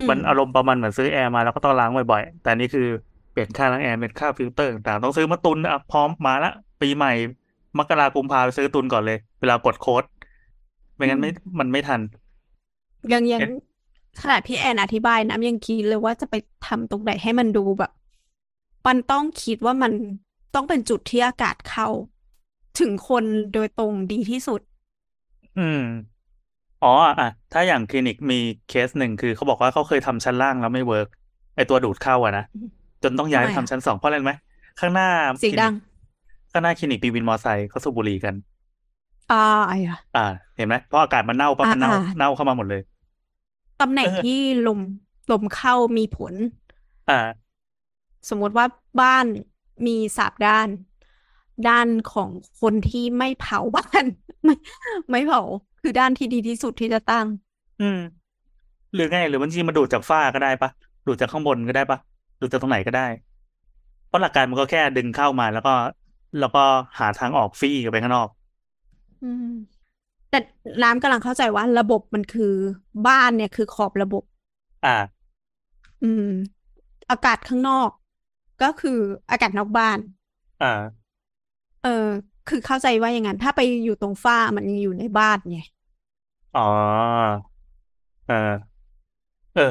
[0.00, 2.86] อืมันม อารมณ์ประมาณเหมือนซื้อแอร์มาแล้วก็ต้องล้างบ่อยๆ แต่อันนี้คือ
[3.32, 7.12] เปลี่ยนค่าล้างแอร์เป็นค่าฟิลเตอร์ต่างๆต้องซื้อมาตุนอะพร้อมมาละปีใหม่
[7.78, 10.04] มกราคมกุมภาไปซื้อตุนก่อนเลย เวลากดโค้ด
[10.96, 12.00] ไม่งั้นไม่มันไม่ทัน
[13.12, 13.48] ยังยังเอ๊ะ
[14.20, 16.34] ขนาดพี่แอนอธิบายนะยังคิดเลยว่าจะไป
[16.66, 17.90] ทำตรงไหนให้มันดูแบบ
[18.86, 19.92] มันต้องคิดว่ามัน
[20.54, 21.88] ต้องเป็นจุดที่อากาศเข้า
[22.78, 24.60] ถึงคนโดยตรงดีที่สุด
[25.58, 25.78] อืม
[26.82, 28.38] อ๋ออะ ถ้าอย่างคลินิกมี
[28.68, 31.08] เคสหนึ่งคือเขาบอกว่าเขาเคยทำชั้นล่างแล้วไม่ work
[31.56, 32.44] ไอ้ตัวดูดเข้าอะนะ
[33.02, 34.34] จนต้องย้ายทำไปไมทำอะชั้นสองเพราะอะไรรู้ไหม
[34.80, 35.74] ข้างหน้าเสียงคลิดันิกง
[36.52, 38.34] ข้างหน้าคลินิกมีวินมอไซค์เขาสูบบุหรี่กัน
[39.30, 39.36] อ่า
[39.68, 40.20] ไอ้อะอ่า
[40.56, 42.80] เห็นไหมเพราะอากาศมันเน่าปั๊บอ่ามันเน่าอ่าเน่าเข้ามาหมดเลย
[43.80, 44.80] ตำแหน่งเออที่ลม
[45.30, 46.34] ลมเข้ามีผล
[47.08, 47.52] อ่า
[48.28, 48.66] สมมติว่า
[49.00, 49.26] บ้าน
[49.86, 50.68] มีสามด้าน
[51.68, 52.30] ด้านของ
[52.60, 54.04] คนที่ไม่เผาบ้าน
[54.44, 54.54] ไม่
[55.10, 55.42] ไม่เผา
[55.80, 57.26] คือด้านที่ดีที่สุดที่จะตั้ง
[57.78, 57.96] อืม
[58.94, 60.70] หรือไงหรือบางทีมาดูดจากฝ้าก็ได้ปะ
[61.06, 61.98] ดูดจากข้างบนก็ได้ปะ
[62.40, 63.02] ดูดจากตรงไหนก็ได้
[64.06, 65.70] เพราะหลักการมันก็แค่ดึงเข้ามาแล้วก็
[66.38, 66.60] แล้วก็
[66.98, 68.28] หาทางออกฟรีไปข้างนอก
[69.20, 69.44] อืม
[70.28, 70.36] แต่
[70.82, 72.44] น้ำกำลังเข้าใจว่า ระบบมันคือ
[73.06, 74.22] บ้านเนี่ยคือขอบระบบ
[74.84, 75.22] อ่า
[76.02, 76.22] อืม
[77.10, 77.90] อากาศข้างนอก
[78.62, 78.98] ก็คือ
[79.30, 79.98] อากาศนอกบ้าน
[80.60, 80.68] อ่า
[81.82, 81.88] เออ
[82.48, 85.58] คือเข้าใจว่าอย่างนั้น ถ้าไปอยู่ตรงฝ้ามันยังอยู่ในบ้านไง
[86.54, 86.60] อ๋อ
[88.26, 88.34] เออ
[89.54, 89.62] เออ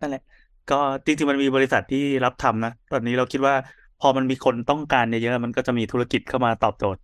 [0.00, 0.20] นั่นแหละ
[0.68, 0.74] ก็
[1.06, 3.54] จริงๆมันมีบริษัทที่รับทำนะ ตอนนี้เราคิดว่า
[3.98, 7.00] พอมันมีคนต้องการเยอะๆมันก็จะมีธุรกิจเข้ามาตอบโจทย์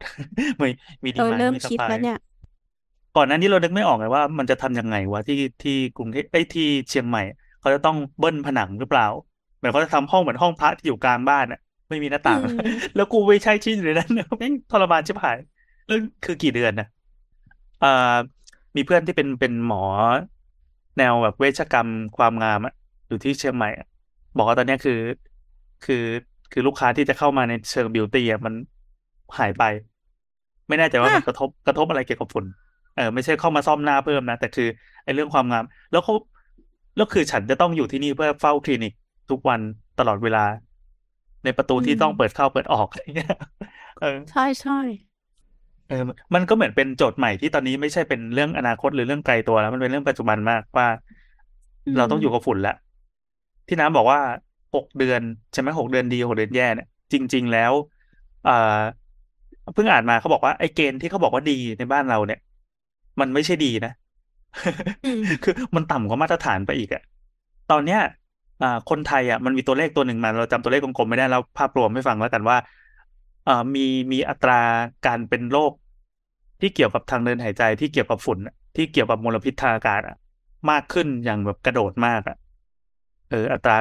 [0.62, 0.68] มี
[1.04, 2.16] มีดีเออมานเริ่มมีซัพคิดพลาแล้วยเนี่ย
[3.16, 7.22] ก่อนหน้านี้เรานึกไม่ออกเลยว่า มันจะทำยังไงวะที่ที่กรุงเทพไอ้ยที่เชียงใหม่
[7.60, 9.06] เขาจะต้องเบิ้ลผนังหรือเปล่า
[9.60, 15.36] เหมือนเขาจะทำห้องเหมือนห้องพระที่อยู่กลางบ้านอะไม่มีหน้าอืต่างมแล้วกูไม่ใช่ชิ้นอยู่ในนั้นแม่งทรมานชิบหาย
[15.86, 16.86] แล้วคือกี่เดือนนะ
[17.82, 18.16] อ่า
[18.76, 19.82] มีเพื่อนที่เป็นเป็นหมอ
[20.98, 22.72] แนวแบบเวชกรรมความงามอะ
[23.08, 23.86] อยู่ที่เชียงใหม่อะ
[24.36, 25.00] บอกว่าตอนเนี้ยคือ
[25.84, 25.94] คือ
[26.52, 28.54] คือลูกค้าที่จะเข้ามาในเชิงบิวตี้อะมัน
[29.38, 29.62] หายไป
[30.68, 32.44] ไม่แน่ใจว่าฮะมันกระทบกระทบอะไรเกี่ยวกับฝุ่น
[32.96, 34.68] เออไม่ใช่เข้ามาซ่อมหน้าเพิ่มนะแต่คือ
[35.04, 36.14] ไอ้เรื่องความงาม แล้วเขา
[36.96, 38.92] แล้วคือฉันจะต้องอยู่ที่นี่เพื่อเฝ้าคลินิก
[39.30, 39.60] ทุกวัน
[39.98, 40.40] ตลอดเวลา
[41.44, 43.28] ในประตูอืที่มต้องเปิดเข้าเปิดออกอะไรเงี้ย
[43.98, 44.78] เออใช่ใช่
[45.86, 45.94] เออ
[46.34, 50.86] มันก็เหมือนเป็นโจทย์ใหม่ที่ตอนนี้ไม่ใช่เป็นเรื่องอนาคตหรือเรื่องไกลตัวแล้วมันเป็นเรื่องปัจจุบันมากว่า
[51.86, 52.72] อืเรามต้องอยู่กับฝุ่นแล้ว
[53.66, 54.20] ที่น้ำบอกว่า
[54.74, 57.72] หกเดือนใช่ไหมหกเดือนดีหกเดือนแย่เนี่ยจริง ๆ แล้ว
[58.44, 58.52] อ่า
[59.74, 62.38] เพิ่งอ่านมาเขาบอกว่าไอ้เกณฑ์ที่เขาบอกว่าดีในบ้านเราเนี่ย
[63.20, 63.90] มันไม่ใช่ดีนะ
[65.02, 67.02] อืมคือมันต่ำกว่ามาตรฐานไปอีกอะ
[67.68, 67.98] ตอนเนี้ย
[68.62, 72.56] อ่าคนไทยอะมันมีตัวเลขตัวหนึ่งมาเราจำตัวเลขกลมๆไม่ได้แล้วภาพรวมให้ฟังแล้วกันว่า
[73.46, 73.80] อ่ามี
[74.12, 74.60] มีอัตรา
[75.06, 75.72] การเป็นโรค
[76.60, 80.16] ที่เกี่ยวกับทางเดินหายใจที่เกี่ยวกับฝุ่นอะที่เกี่ยวกับมลพิษทางอากาศอะ
[80.70, 82.36] มากขึ้นอย่างแบบกระโดดมากอะ
[83.30, 83.76] เอออัตรา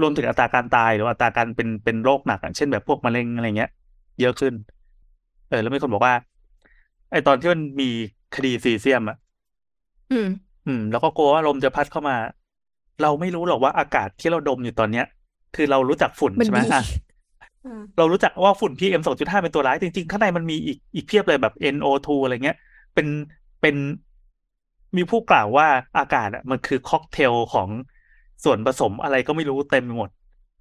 [0.00, 3.70] รวมถึงอัตราการตายหรืออัตราการเป็นเป็นโรคหนักอะเช่นแบบพวกมะเร็งอะไรเงี้ย
[4.20, 4.54] เยอะขึ้น
[5.48, 6.14] เออ แล้วมีคนบอกว่า
[7.10, 7.90] ไอตอนที่มันมี
[8.34, 9.16] คดีซีเซียมอะ
[10.12, 10.28] อืม
[10.66, 12.16] อืม แล้วก็กลัวว่าลมจะพัดเข้ามา
[13.02, 15.06] เราไม่รู้หรอกว่าอากาศที่เราดมอยู่ตอนเนี้ย
[15.56, 16.82] คือเรารู้จักฝุ่นมันใช่ไหมดีอะ
[17.66, 22.56] อ่าเรารู้จักว่าฝุ่น PM 2.5เป็นตัวร้าย จริงๆ ข้างในมันมีอีกอีกเพียบเลยแบบ NO2 อะไรเงี้ย
[22.94, 23.06] เป็น
[23.60, 23.76] เป็น
[24.96, 25.66] มีผู้กล่าวว่า
[25.98, 27.68] อากาศอะมันคือค็อกเทลของ
[28.44, 30.10] ส่วนผสมอะไรก็ไม่รู้เต็มไปหมด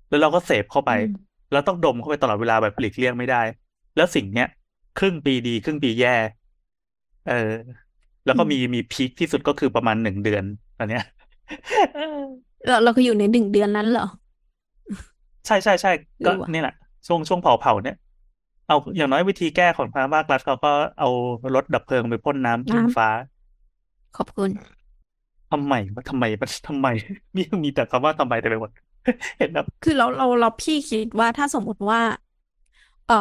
[0.09, 1.15] แล้วเราก็เสพเข้าไปอืม
[1.51, 3.41] แล้วต้องดมเข้าไปตลอดเวลาแบบหลีกเลี่ยงไม่ได้
[3.95, 4.49] แล้วสิ่งเนี้ย
[4.99, 6.15] ครึ่งปีดี ครึ่งปีแย่
[7.29, 7.51] เออ
[8.25, 10.43] แล้วก็มีมีพีคที่สุดก็คือประมาณหนึ่งเดือน
[10.79, 11.03] อันเนี้ย
[12.67, 14.07] เราเราก็อยู่ในหนึ่งเดือนนั้นเหรอ
[15.45, 15.91] ใช่ใช่ใช่
[16.25, 16.73] ก็หรือว่านี่แหละ
[17.07, 17.95] ช่วงช่วงเผาเผาเนี่ย
[18.67, 21.07] เอาอย่างน้อยวิธีแก้ของทางภาครัฐเขาก็เอา
[21.55, 23.07] รถดับเพลิงไปพ่นน้ำขึ้นน้ำฟ้า
[24.15, 24.51] ขอบคุณ
[25.51, 26.87] ทำไมว่าทำไมมันทำไม
[27.35, 28.71] มีมีแต่คำว่าทำไมแต่ไปหมด
[29.37, 32.01] เห็นแบบคือเราเราเราพี่คิดว่าถ้าสมมติว่า
[33.05, 33.15] เอ่อ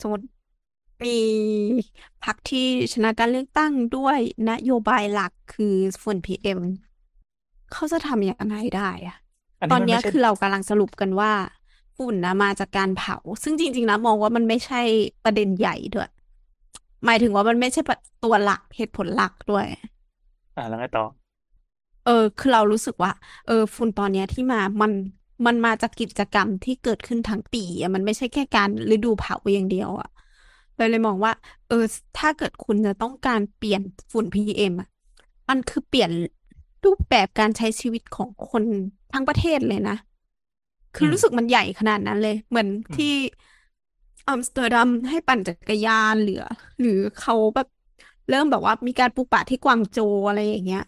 [0.00, 0.24] สมมติ
[1.04, 1.10] มี
[2.22, 2.60] พรรคที่
[2.92, 4.18] ชนะการเลือกตั้งด้วย
[4.50, 6.60] นโยบายหลักคือฝุ่น PM
[6.93, 9.16] เขาจะทำอย่างไรได้อะ
[9.60, 11.32] อันตนี้อนมันเนี้ไม่ยใช่คือเรากำลังสรุปกันว่า
[11.96, 14.80] ฝุ่นนะมาจากการเผา ซึ่งจริงๆนะมองว่ามันไม่ใช่
[15.24, 16.08] ประเด็นใหญ่ด้วย
[17.04, 17.80] หมายถึงว่ามันไม่ใช่
[18.24, 19.66] ตัวหลักเหตุผลหลักด้วย
[20.56, 21.02] อ่าแล้วไงต่อ
[22.02, 23.10] เออ คือเรารู้สึกว่า
[23.44, 24.92] เออ ฝุ่นตอนเนี้ยที่มามัน
[25.46, 30.08] มันมาจากกิจกรรมที่เกิดขึ้นทั้งปีอะมันไม่ใช่แค่การฤดูเผาอย่างเดียวอะ
[30.76, 31.32] เราเลยมองว่า
[31.66, 31.76] เออ
[32.16, 33.82] ถ้าเกิดคุณจะต้องการเปลี่ยน
[34.12, 34.88] ฝุ่น PM อะ
[35.48, 36.10] มันคือเปลี่ยน
[36.84, 38.64] รูปแบบการใช้ชีวิตของคน
[39.12, 39.96] ทั้งประเทศเลยนะ
[40.94, 43.12] คือมรู้สึกมันใหญ่ขนาดนั้นเลย เหมือนอืมที่
[44.28, 46.36] อัมสเตอร์ดัมให้ปั่นจักรยานหรือ
[46.80, 47.68] หรือเขาแบบ
[48.28, 50.80] เริ่มแบบว่ามีการปลูกป่าที่กวางโจวอะไรอย่างเงี้ย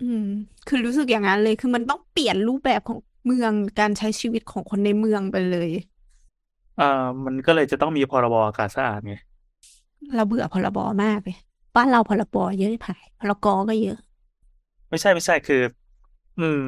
[0.00, 0.22] อืม
[0.66, 5.70] คือรู้สึกอย่างนั้นเลย คือมันต้องเปลี่ยนรูปแบบของเมืองการใช้ชีวิตของคนในเมืองไปเลย
[6.78, 6.84] อ่า
[7.26, 9.12] มันก็เลยจะต้องมีพรบอากาศสะอาดไง
[10.14, 11.36] เราเบื่อพรบมากเลย
[11.76, 13.98] บ้านเราพรบเยอะผ่ายพรกก็เยอะ
[14.94, 15.56] ไม่ใช่ไม่ใช่คือ
[16.38, 16.60] อืม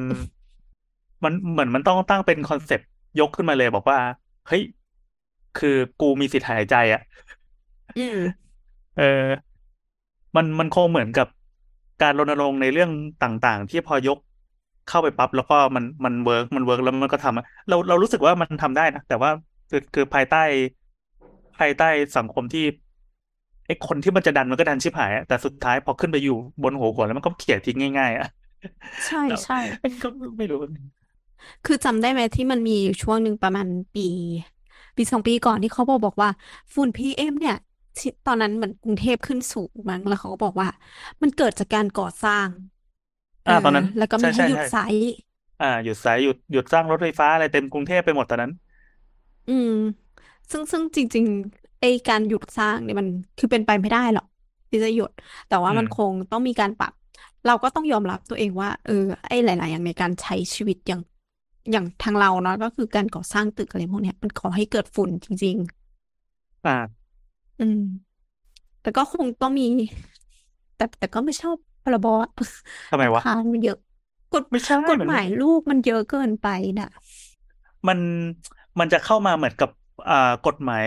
[1.23, 2.87] มันเหมือนมันต้องตั้งเป็น concept
[3.19, 3.99] ยกขึ้นมาเลยบอกว่า
[4.47, 4.61] เฮ้ย
[5.55, 7.01] คือกูมีสิทธิ์หายใจอะ
[7.97, 8.17] อืม
[8.95, 9.03] เออ
[10.35, 11.27] มันมันคงเหมือนกับ
[12.01, 12.91] การรณรงค์ในเรื่อง
[13.23, 14.17] ต่างๆ ที่พอยก
[14.87, 19.31] เข้าไปปั๊บแล้วก็มันมัน work มัน work แล้วมันก็ทำอะเราเรารู้สึกว่ามันทำได้นะแต่ว่า
[19.69, 20.37] คือคือภายใต้
[21.57, 22.65] ภายใต้สังคมที่
[23.67, 28.25] ไอ้คนที่มันจะดันมันก็ดันชิบหายอะแต่สุดท้ายพอขึ้นไปอยู่บนหัวหัวแล้วมันก็เขี่ยทิ้งง่าย ๆอะ
[29.05, 29.55] ใช่แล้วใช่
[30.01, 30.57] ก็ไม่รู้
[31.63, 34.01] คือจำได้ไหมที่มันมีอยู่ช่วงหนึ่งประมาณปี
[34.95, 36.29] ปีสองปีก่อนที่เขาบอกบอกว่า
[36.73, 37.55] ฝุ่น PM เนี่ย
[37.97, 40.67] ที่ตอนนั้นเหมือนกรุงเทพขึ้นสูงมั้งแล้วเขาก็บอกว่า
[41.21, 42.47] มันเกิดจากการก่อสร้าง
[43.45, 45.11] อ่าตอนนั้นเแล้วก็มีใช่ให้ใช่หยุดใช่ไซต์
[45.59, 48.51] อ่าหยุดสายหยุดหยุดสร้างรถไฟฟ้าอะไรเต็มกรุงเทพไปหมดตอนนั้น
[49.47, 49.69] อืม
[50.51, 54.25] ซึ่งซึ่งจริงๆ ไอการหยุดสร้างเนี่ยมันคือเป็นไปไม่ได้หรอก
[54.69, 55.11] ที่จะหยุด
[55.49, 56.93] แต่ว่าอืมมันคงต้องมีการปรับ
[57.47, 61.01] เราก็ต้องยอมรับตัวเองว่า เออ ไอหลาย ๆ อย่างในการใช้ชีวิตอย่าง
[61.71, 65.57] อย่างทางเราเนาะก็คือการก่อสร้างตึกอะไรพวกเนี้ยมันก่อให้เกิดฝุ่นจริง
[66.65, 67.79] อ่าๆอืม
[68.81, 69.63] แต่ก็คงต้องมี
[70.75, 72.07] แต่แต่ก็ไม่ชอบพรบ
[72.89, 73.77] ทำไมวะทางมันเยอะ
[74.33, 76.47] กฎไม่ใช่กฎมันหมายลูกมันเยอะเกินไป
[76.79, 76.89] น่ะ
[77.87, 77.99] มัน
[78.79, 79.69] มันจะเข้ามาเหมือนกับ
[80.07, 80.83] อ่ากฎหมาย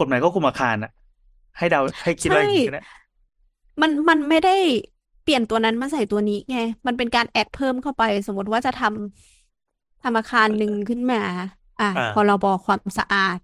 [0.00, 0.90] กฎหมายก็คุมอาคารอะ
[1.58, 2.82] ให้เดาให้คิดว่าอย่างนี้ก็ได้
[3.80, 4.50] มันมันไม่ได้
[5.22, 11.20] เปลี่ยนตัวนั้นมาใส่ตัวนี้ไง มันเป็นการแอดเพิ่มเข้าไป สมมติว่าจะทำทำอาคารหนึ่งขึ้นมา
[11.80, 13.38] อะอ่าพรบความสะอาด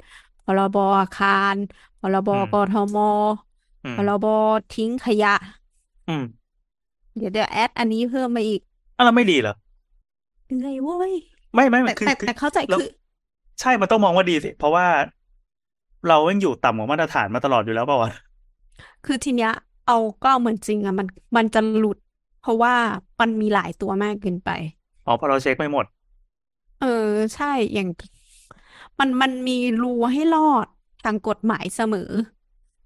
[0.44, 1.56] พรบอาคาร
[2.00, 2.96] พรบอืมกทม
[3.84, 4.26] อืมพรบ
[4.74, 5.34] ทิ้งขยะ
[6.08, 6.22] อืม
[7.16, 8.60] เดี๋ยวเดี๋ยวแอดอันนี้เพิ่มมาอีก
[8.96, 9.54] อะแล้วไม่ดีเหรอ
[10.56, 11.12] เหนื่อยเว้ย
[11.54, 12.88] ไม่ไม่แต่คือแต่คือแต่เข้าใจแล้วคือ
[13.60, 14.86] ใช่มันต้องมองว่าดีสิ เพราะว่า
[16.06, 18.10] เรายังอยู่ต่ำกว่ามาตรฐานมาตลอดอยู่แล้วเปล่าวะ
[19.04, 19.50] คือทีเนี้ย
[19.84, 21.98] เอาก็เอาเหมือนจริงอะมันมันจะหลุด
[22.38, 22.74] เพราะว่า
[23.20, 24.48] มันมีหลายตัวมากเกินไป
[25.06, 25.86] อ๋อพอเราเช็คไม่หมด
[26.78, 26.86] เออ
[27.34, 27.88] ใช่อย่าง
[29.00, 30.66] มันมันมีรูให้รอด
[31.02, 32.00] ทางกฎหมายเสมอ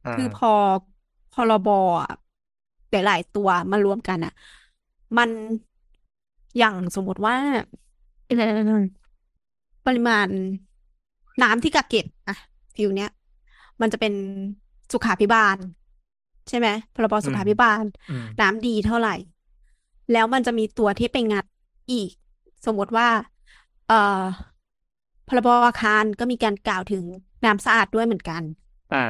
[0.05, 0.49] อ่าคือพอ
[1.31, 1.67] พรบ
[2.03, 2.11] อะ
[2.91, 4.33] หลายๆตัวมารวมกันอะ
[5.17, 5.31] มัน
[6.57, 7.37] อย่างสมมติว่า
[8.27, 8.41] อะไร
[8.71, 8.77] นะ
[9.85, 10.29] ปริมาณ
[11.43, 12.37] น้ำที่กักเก็บอะ
[12.75, 13.11] ฟิวเนี้ย
[13.81, 14.13] มันจะเป็น
[14.93, 15.57] สุขาภิบาล
[16.49, 19.15] ใช่ไหมพรบสุขาภิบาลอืมน้ำดีเท่าไหร่
[20.13, 21.45] แล้วมันจะมีตัวที่ไปงัด
[21.93, 22.11] อีก
[22.67, 23.09] สมมติว่า
[23.89, 24.23] เอ่อ
[25.29, 27.05] พรบอาคารก็มีการกล่าวถึง
[27.45, 28.43] น้ำสะอาดด้วยเหมือนกัน
[28.93, 29.05] อ่า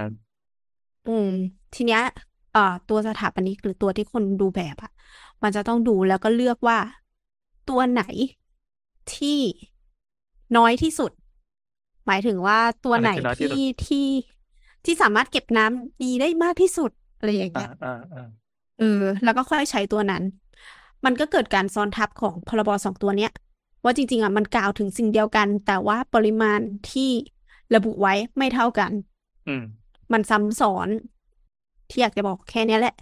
[1.08, 1.30] อืม
[1.74, 2.02] ทีเนี้ย
[2.52, 4.92] เอ่อตัวสถาปนิกหรือตัวที่คนดูแบบอะ
[5.42, 6.78] มันจะต้องดูแล้วก็เลือกว่า
[7.68, 8.02] ตัวไหน
[9.14, 9.38] ที่
[10.56, 11.12] น้อยที่สุด
[12.06, 14.06] หมายถึงว่าตัวอะไรไหนคือน้อยที่สุดที่ที่
[14.84, 18.26] ที่สามารถเก็บน้ำดีได้มากที่สุดอะไรอย่างอ่าเงี้ย อ่าอ่า
[18.78, 20.22] เออแล้วก็ค่อยใช้ตัวนั้น
[21.04, 23.32] มันก็เกิดการซ้อนทับของพรบสองตัวเนี้ย
[23.84, 27.10] ว่าจริงๆอะมันกล่าวถึงสิ่งเดียวกัน แต่ว่าปริมาณที่
[27.74, 28.92] ระบุไว้ไม่เท่ากัน
[29.48, 29.64] อืม
[30.12, 30.88] มันซ้ำซ้อน
[31.90, 32.96] ที่อยากจะบอกแค่เนี้ยแหละ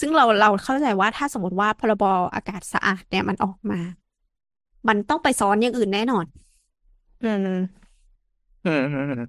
[0.00, 2.04] ซึ่งเราเราเข้าใจว่าถ้าสมมติว่าพรบ
[2.34, 3.80] อากาศสะอาดเนี่ยมันออกมา
[4.88, 6.24] มันต้องไปซ้อนอย่างอื่นแน่นอน
[7.24, 7.48] อืม
[8.66, 9.22] อืมอืมอืม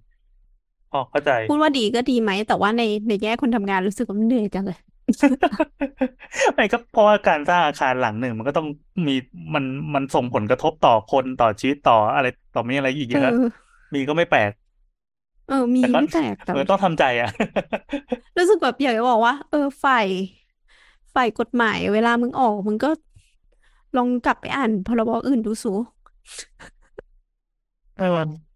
[0.92, 4.78] พอเข้าใจ พูดว่าดีก็ดีไหม แต่ว่าในในแง่คนทำงานรู้สึกว่ามันเหนื่อยจังเลย
[6.56, 8.68] ไม่ก็เพราะว่าการสร้างอาคารหลังหนึ่ง มันก็ต้อง
[9.08, 9.14] มี
[9.56, 9.66] มัน
[9.96, 14.52] มันส่งผลกระทบต่อคนต่อชีวิตต่ออะไรต่อมีอะไรอีกเยเออะอมีก็ไม่แปลก
[15.48, 17.28] เออ มีแต่ก็ ไม่แปลกแต่ เออต้องทำใจอะ
[18.38, 20.08] รู้สึกแบบอยากจะบอกว่า เออฝ่าย
[21.14, 22.90] ฝ่ายกฎหมาย เวลามึงออกมึงก็
[23.96, 25.72] ลองกลับไปอ่านพรบอื่นดูสู
[27.96, 28.47] เออ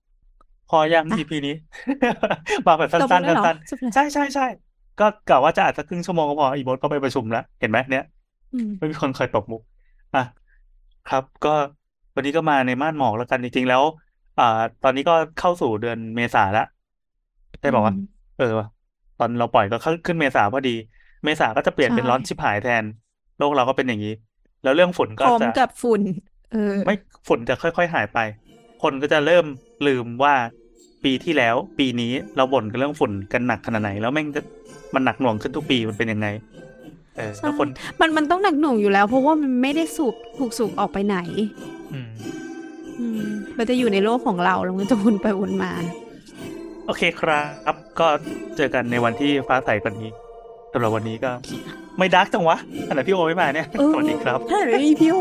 [0.71, 1.55] พอยัง อะ EP นี้
[2.67, 4.45] มาแบบจบสั้นแล้วๆเหรอสั้นจบแล้วๆใช่ใช่ใช่
[4.99, 8.03] ก็กะว่าจะอาจจะครึ่งชั่วโมงก็พออีโบสก็ไปประชุมแล้ว เห็นไหมเนี่ย
[8.53, 9.61] อืม ไม่มีคนเคยตบมุก
[10.15, 10.23] อะ
[11.09, 11.49] ครับ ก็
[12.15, 13.83] วันนี้ก็มาในม่านหมอกแล้วกันจริงๆแล้ว
[14.37, 14.43] อ่า
[14.83, 16.65] ตอนนี้ก็เข้าสู่เดือนเมษาแล้ว
[17.61, 18.01] ได้บอกว่า อืม
[18.37, 18.67] เออว่ะ
[19.17, 20.75] ตอนเราปล่อยก็เข้าขึ้นเมษาพอดี
[21.23, 22.83] เมษาก็จะเปลี่ยนเป็นใช่ร้อนชิบหายแทน
[23.37, 24.13] โลกเราก็เป็นอย่างนี้
[24.63, 26.01] แล้วเรื่องฝุ่นพก็ร้อมจะ กับฝุ่น
[26.51, 26.93] เออ ไม่
[27.27, 28.17] ฝุ่นจะค่อย ๆ หายไป
[28.81, 29.45] คนก็จะเริ่ม
[29.87, 30.33] ลืมว่า
[31.03, 34.41] ปีที่แล้ว ปีนี้เราบ่นกันเรื่องฝุ่นกันหนักขนาดไหน แล้วแม่งจะ
[34.93, 36.27] มันหนักหน่วงขึ้นทุกปีมันเป็นยังไง
[37.17, 37.67] เออใช่แล้วคน
[37.99, 41.17] มันมันต้องหนักหน่วงอยู่แล้ว เพราะว่ามันไม่ได้สูบถูกสูบออกไปไหน
[41.93, 42.09] อืม
[42.99, 43.21] อืม
[43.57, 45.71] มันจะอยู่ในโลกของเราแล้วมันจะวนไปวนมา
[46.85, 47.41] โอเคครั
[47.73, 48.07] บ ก็
[48.57, 50.09] เจอกันในวันที่ฟ้าใสกว่านี้
[50.73, 51.31] สำหรับวันนี้ก็
[51.97, 54.59] ไม่ดักจังวะขณะพี่โอไม่มาเนี่ยเออสวัสดีครับใช่
[55.01, 55.17] พี่โอ